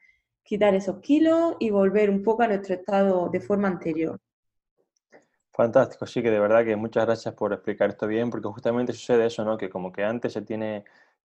quitar 0.51 0.75
esos 0.75 0.99
kilos 0.99 1.55
y 1.61 1.71
volver 1.71 2.11
un 2.11 2.25
poco 2.25 2.43
a 2.43 2.49
nuestro 2.49 2.75
estado 2.75 3.29
de 3.29 3.39
forma 3.39 3.69
anterior. 3.69 4.19
Fantástico, 5.53 6.07
sí 6.07 6.25
que 6.25 6.31
de 6.33 6.41
verdad 6.41 6.65
que 6.65 6.75
muchas 6.75 7.07
gracias 7.07 7.35
por 7.35 7.53
explicar 7.53 7.91
esto 7.91 8.09
bien, 8.09 8.31
porque 8.31 8.49
justamente 8.49 8.93
sucede 8.93 9.27
eso, 9.27 9.45
¿no? 9.45 9.57
Que 9.57 9.71
como 9.71 9.93
que 9.93 10.03
antes 10.03 10.33
se 10.33 10.43
tiene 10.43 10.85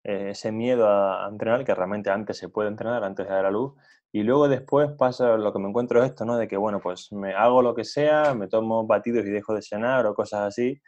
eh, 0.04 0.28
ese 0.30 0.50
miedo 0.52 0.88
a, 0.88 1.28
entrenar, 1.28 1.66
que 1.66 1.74
realmente 1.74 2.09
antes 2.09 2.38
se 2.38 2.48
puede 2.48 2.70
entrenar, 2.70 3.04
antes 3.04 3.26
de 3.28 3.35
dar 3.35 3.44
a 3.44 3.50
luz, 3.50 3.74
y 4.11 4.22
luego 4.22 4.48
después 4.48 4.90
pasa 4.92 5.37
lo 5.37 5.52
que 5.52 5.59
me 5.59 5.68
encuentro 5.68 6.02
es 6.02 6.09
esto, 6.09 6.24
¿no? 6.24 6.38
De 6.38 6.48
que, 6.48 6.56
bueno, 6.56 6.80
pues 6.80 7.12
me 7.12 7.35
hago 7.35 7.61
lo 7.61 7.74
que 7.74 7.85
sea, 7.85 8.33
me 8.33 8.48
tomo 8.48 8.87
batidos 8.87 9.26
y 9.26 9.30
dejo 9.30 9.52
de 9.54 9.61
cenar 9.61 10.06
o 10.06 10.14
cosas 10.14 10.48
así, 10.48 10.80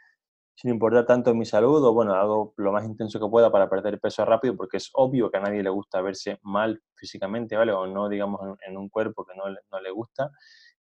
sin 0.55 0.71
importar 0.71 1.05
tanto 1.05 1.33
mi 1.33 1.45
salud, 1.45 1.83
o 1.83 1.93
bueno, 1.93 2.13
hago 2.13 2.53
lo 2.57 2.71
más 2.71 2.85
intenso 2.85 3.19
que 3.19 3.27
pueda 3.27 3.51
para 3.51 3.69
perder 3.69 3.99
peso 3.99 4.23
rápido, 4.23 4.55
porque 4.55 4.77
es 4.77 4.89
obvio 4.93 5.31
que 5.31 5.37
a 5.37 5.41
nadie 5.41 5.63
le 5.63 5.69
gusta 5.69 6.01
verse 6.01 6.39
mal 6.43 6.81
físicamente, 6.95 7.55
¿vale? 7.55 7.71
O 7.71 7.87
no, 7.87 8.07
digamos, 8.07 8.39
en, 8.67 8.77
un 8.77 8.89
cuerpo 8.89 9.25
que 9.25 9.35
no, 9.35 9.45
no, 9.49 9.81
le 9.81 9.91
gusta. 9.91 10.29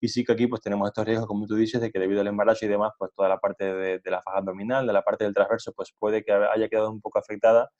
Y 0.00 0.08
sí 0.08 0.24
que 0.24 0.32
aquí 0.32 0.46
pues 0.46 0.60
tenemos 0.60 0.88
estos 0.88 1.06
riesgos, 1.06 1.26
como 1.26 1.46
tú 1.46 1.54
dices, 1.56 1.80
de 1.80 1.90
que 1.90 1.98
debido 1.98 2.20
al 2.20 2.26
embarazo 2.26 2.66
y 2.66 2.68
demás, 2.68 2.92
pues 2.98 3.12
toda 3.14 3.28
la 3.28 3.38
parte 3.38 3.64
de, 3.64 3.98
de 4.00 4.10
la 4.10 4.22
faja 4.22 4.38
abdominal, 4.38 4.86
de 4.86 4.92
la 4.92 5.02
parte 5.02 5.24
del 5.24 5.34
transverso, 5.34 5.72
pues 5.74 5.94
puede 5.98 6.22
que 6.22 6.32
haya 6.32 6.68
quedado 6.68 6.90
un 6.90 7.00
poco 7.00 7.18
afectada 7.18 7.70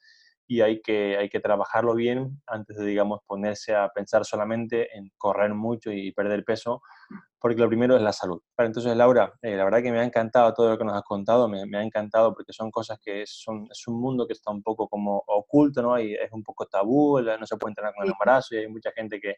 y 0.47 0.61
hay 0.61 0.81
que, 0.81 1.17
hay 1.17 1.29
que 1.29 1.39
trabajarlo 1.39 1.95
bien 1.95 2.41
antes 2.47 2.77
de, 2.77 2.85
digamos, 2.85 3.21
ponerse 3.25 3.75
a 3.75 3.89
pensar 3.89 4.25
solamente 4.25 4.95
en 4.97 5.11
correr 5.17 5.53
mucho 5.53 5.91
y 5.91 6.11
perder 6.11 6.43
peso, 6.43 6.81
porque 7.39 7.61
lo 7.61 7.67
primero 7.67 7.95
es 7.95 8.01
la 8.01 8.13
salud. 8.13 8.41
entonces, 8.57 8.95
Laura, 8.95 9.33
eh, 9.41 9.55
la 9.55 9.65
verdad 9.65 9.81
que 9.81 9.91
me 9.91 9.99
ha 9.99 10.03
encantado 10.03 10.53
todo 10.53 10.69
lo 10.69 10.77
que 10.77 10.85
nos 10.85 10.95
has 10.95 11.03
contado, 11.03 11.47
me, 11.47 11.65
me 11.65 11.77
ha 11.77 11.83
encantado 11.83 12.33
porque 12.33 12.53
son 12.53 12.71
cosas 12.71 12.99
que 13.01 13.23
son, 13.25 13.67
es 13.71 13.87
un 13.87 13.99
mundo 13.99 14.25
que 14.27 14.33
está 14.33 14.51
un 14.51 14.63
poco 14.63 14.87
como 14.87 15.23
oculto, 15.27 15.81
¿no? 15.81 15.99
Y 15.99 16.13
es 16.13 16.31
un 16.31 16.43
poco 16.43 16.65
tabú, 16.65 17.19
no 17.19 17.45
se 17.45 17.57
puede 17.57 17.71
entrenar 17.71 17.93
con 17.93 18.05
el 18.05 18.11
embarazo 18.11 18.55
y 18.55 18.59
hay 18.59 18.67
mucha 18.67 18.91
gente 18.91 19.19
que, 19.19 19.35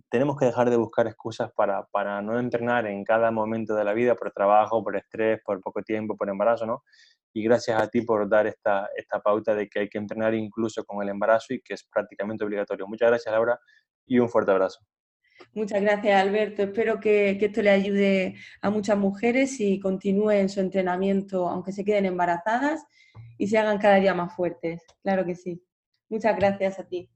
tenemos 0.09 0.39
que 0.39 0.47
dejar 0.47 0.71
de 0.71 0.79
buscar 0.79 1.07
excusas 1.07 1.53
para, 1.53 1.85
para 1.89 2.23
no 2.23 2.39
entrenar 2.39 2.87
en 2.87 3.05
cada 3.05 3.31
momento 3.31 3.75
de 3.75 3.85
la 3.85 3.93
vida 3.93 4.15
por 4.15 4.33
trabajo, 4.33 4.83
por 4.83 4.97
estrés, 4.97 5.43
por 5.45 5.61
poco 5.61 5.83
tiempo, 5.83 6.17
por 6.17 6.31
embarazo, 6.31 6.65
¿no? 6.65 6.85
Y 7.35 7.43
gracias 7.43 7.79
a 7.79 7.87
ti 7.87 8.01
por 8.01 8.27
dar 8.31 8.47
esta, 8.47 8.89
esta 8.97 9.21
pauta 9.21 9.55
de 9.55 9.69
que 9.69 9.81
hay 9.81 9.91
que 9.91 9.99
entrenar 9.99 10.33
incluso 10.33 10.87
con 10.87 11.03
el 11.03 11.11
embarazo 11.11 11.53
y 11.53 11.61
que 11.61 11.75
es 11.75 11.85
prácticamente 11.85 12.45
obligatorio. 12.45 12.87
Muchas 12.87 13.11
gracias, 13.11 13.31
Laura, 13.31 13.61
y 14.07 14.19
un 14.21 14.31
fuerte 14.31 14.53
abrazo. 14.53 14.81
Muchas 15.55 15.83
gracias, 15.83 16.21
Alberto. 16.21 16.63
Espero 16.63 17.01
que, 17.01 17.39
esto 17.41 17.63
le 17.63 17.71
ayude 17.71 18.35
a 18.63 18.71
muchas 18.71 18.97
mujeres 18.97 19.61
y 19.61 19.81
continúen 19.81 20.49
su 20.49 20.61
entrenamiento, 20.61 21.49
aunque 21.49 21.73
se 21.73 21.85
queden 21.85 22.07
embarazadas 22.07 22.85
y 23.39 23.49
se 23.49 23.59
hagan 23.59 23.79
cada 23.79 23.97
día 23.97 24.15
más 24.15 24.35
fuertes. 24.35 24.83
Claro 25.03 25.25
que 25.25 25.35
sí. 25.35 25.63
Muchas 26.09 26.37
gracias 26.37 26.79
a 26.79 26.85
ti. 26.85 27.11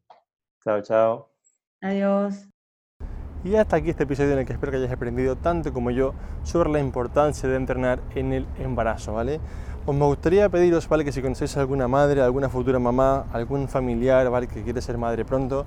Chao, 0.64 0.80
chao. 0.82 1.30
Adiós. 1.80 2.48
Y 3.44 3.56
hasta 3.56 3.76
aquí 3.76 3.90
este 3.90 4.04
episodio 4.04 4.32
en 4.32 4.38
el 4.38 4.46
que 4.46 4.54
espero 4.54 4.72
que 4.72 4.78
hayáis 4.78 4.92
aprendido 4.92 5.36
tanto 5.36 5.70
como 5.72 5.90
yo 5.90 6.14
sobre 6.44 6.70
la 6.70 6.80
importancia 6.80 7.46
de 7.46 7.56
entrenar 7.56 8.00
en 8.14 8.32
el 8.32 8.46
embarazo, 8.58 9.12
¿vale? 9.12 9.38
Os 9.84 9.94
me 9.94 10.06
gustaría 10.06 10.48
pediros, 10.48 10.88
¿vale? 10.88 11.04
Que 11.04 11.12
si 11.12 11.20
conocéis 11.20 11.54
a 11.58 11.60
alguna 11.60 11.86
madre, 11.86 12.22
alguna 12.22 12.48
futura 12.48 12.78
mamá, 12.78 13.26
algún 13.34 13.68
familiar, 13.68 14.30
¿vale? 14.30 14.46
Que 14.46 14.62
quiere 14.62 14.80
ser 14.80 14.96
madre 14.96 15.26
pronto, 15.26 15.66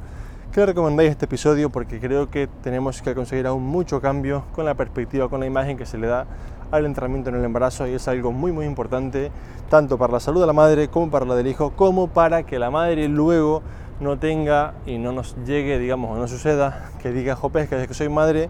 que 0.51 0.65
recomendáis 0.65 1.11
este 1.11 1.25
episodio 1.25 1.69
porque 1.69 1.99
creo 1.99 2.29
que 2.29 2.47
tenemos 2.63 3.01
que 3.01 3.13
conseguir 3.13 3.47
aún 3.47 3.63
mucho 3.63 4.01
cambio 4.01 4.45
con 4.53 4.65
la 4.65 4.75
perspectiva, 4.75 5.29
con 5.29 5.39
la 5.39 5.45
imagen 5.45 5.77
que 5.77 5.85
se 5.85 5.97
le 5.97 6.07
da 6.07 6.25
al 6.71 6.85
entrenamiento 6.85 7.29
en 7.29 7.35
el 7.35 7.45
embarazo 7.45 7.87
y 7.87 7.93
es 7.93 8.07
algo 8.07 8.31
muy 8.31 8.51
muy 8.51 8.65
importante 8.65 9.31
tanto 9.69 9.97
para 9.97 10.13
la 10.13 10.19
salud 10.19 10.41
de 10.41 10.47
la 10.47 10.53
madre 10.53 10.87
como 10.89 11.11
para 11.11 11.25
la 11.25 11.35
del 11.35 11.47
hijo, 11.47 11.71
como 11.71 12.07
para 12.07 12.43
que 12.43 12.59
la 12.59 12.71
madre 12.71 13.07
luego 13.07 13.61
no 13.99 14.17
tenga 14.19 14.73
y 14.85 14.97
no 14.97 15.11
nos 15.11 15.35
llegue, 15.45 15.79
digamos, 15.79 16.11
o 16.11 16.19
no 16.19 16.27
suceda 16.27 16.91
que 17.01 17.11
diga, 17.11 17.35
jopes, 17.35 17.69
que 17.69 17.87
que 17.87 17.93
soy 17.93 18.09
madre 18.09 18.49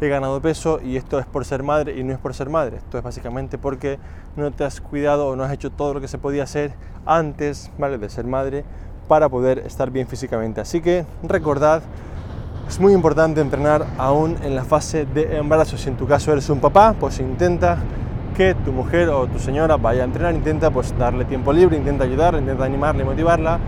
he 0.00 0.08
ganado 0.08 0.40
peso 0.40 0.80
y 0.82 0.96
esto 0.96 1.18
es 1.18 1.26
por 1.26 1.44
ser 1.44 1.62
madre 1.62 1.96
y 1.98 2.04
no 2.04 2.12
es 2.12 2.18
por 2.18 2.34
ser 2.34 2.50
madre. 2.50 2.78
Esto 2.78 2.98
es 2.98 3.04
básicamente 3.04 3.58
porque 3.58 3.98
no 4.36 4.50
te 4.50 4.64
has 4.64 4.80
cuidado 4.80 5.28
o 5.28 5.36
no 5.36 5.44
has 5.44 5.52
hecho 5.52 5.70
todo 5.70 5.94
lo 5.94 6.00
que 6.00 6.08
se 6.08 6.18
podía 6.18 6.42
hacer 6.44 6.74
antes 7.06 7.70
¿vale? 7.78 7.98
de 7.98 8.08
ser 8.08 8.26
madre 8.26 8.64
para 9.08 9.28
poder 9.28 9.60
estar 9.60 9.90
bien 9.90 10.06
físicamente. 10.06 10.60
Así 10.60 10.80
que 10.80 11.04
recordad, 11.22 11.82
es 12.68 12.80
muy 12.80 12.92
importante 12.92 13.40
entrenar 13.40 13.84
aún 13.98 14.36
en 14.42 14.54
la 14.54 14.64
fase 14.64 15.06
de 15.06 15.36
embarazo. 15.36 15.76
Si 15.76 15.88
en 15.88 15.96
tu 15.96 16.06
caso 16.06 16.32
eres 16.32 16.48
un 16.48 16.60
papá, 16.60 16.94
pues 16.98 17.20
intenta 17.20 17.78
que 18.36 18.54
tu 18.54 18.72
mujer 18.72 19.08
o 19.10 19.26
tu 19.26 19.38
señora 19.38 19.76
vaya 19.76 20.02
a 20.02 20.06
entrenar, 20.06 20.34
intenta 20.34 20.70
pues 20.70 20.96
darle 20.98 21.24
tiempo 21.24 21.52
libre, 21.52 21.76
intenta 21.76 22.04
ayudarla, 22.04 22.40
intenta 22.40 22.64
animarla 22.64 23.02
y 23.02 23.04
motivarla 23.04 23.58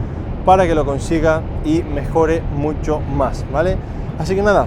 para 0.44 0.66
que 0.66 0.74
lo 0.74 0.84
consiga 0.84 1.42
y 1.64 1.82
mejore 1.82 2.42
mucho 2.54 3.00
más, 3.00 3.44
¿vale? 3.52 3.76
Así 4.18 4.34
que 4.34 4.42
nada, 4.42 4.66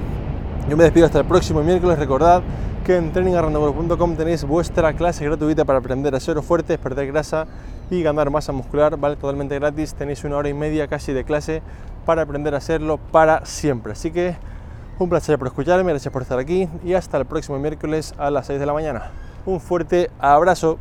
yo 0.69 0.77
me 0.77 0.83
despido 0.83 1.07
hasta 1.07 1.19
el 1.19 1.25
próximo 1.25 1.63
miércoles. 1.63 1.97
Recordad 1.97 2.43
que 2.85 2.95
en 2.95 3.11
trainingarrandovolo.com 3.11 4.15
tenéis 4.15 4.43
vuestra 4.43 4.93
clase 4.93 5.25
gratuita 5.25 5.65
para 5.65 5.79
aprender 5.79 6.13
a 6.13 6.19
ser 6.19 6.39
fuertes, 6.43 6.77
perder 6.77 7.07
grasa 7.07 7.47
y 7.89 8.03
ganar 8.03 8.29
masa 8.29 8.51
muscular, 8.51 8.95
vale 8.97 9.15
totalmente 9.15 9.55
gratis, 9.57 9.95
tenéis 9.95 10.23
una 10.23 10.37
hora 10.37 10.47
y 10.47 10.53
media 10.53 10.87
casi 10.87 11.11
de 11.11 11.23
clase 11.23 11.63
para 12.05 12.21
aprender 12.21 12.53
a 12.53 12.57
hacerlo 12.57 12.97
para 12.97 13.43
siempre. 13.47 13.93
Así 13.93 14.11
que 14.11 14.35
un 14.99 15.09
placer 15.09 15.39
por 15.39 15.47
escucharme, 15.47 15.91
gracias 15.91 16.13
por 16.13 16.21
estar 16.21 16.37
aquí 16.37 16.69
y 16.85 16.93
hasta 16.93 17.17
el 17.17 17.25
próximo 17.25 17.57
miércoles 17.57 18.13
a 18.19 18.29
las 18.29 18.45
6 18.45 18.59
de 18.59 18.65
la 18.67 18.73
mañana. 18.73 19.09
Un 19.47 19.59
fuerte 19.59 20.11
abrazo. 20.19 20.77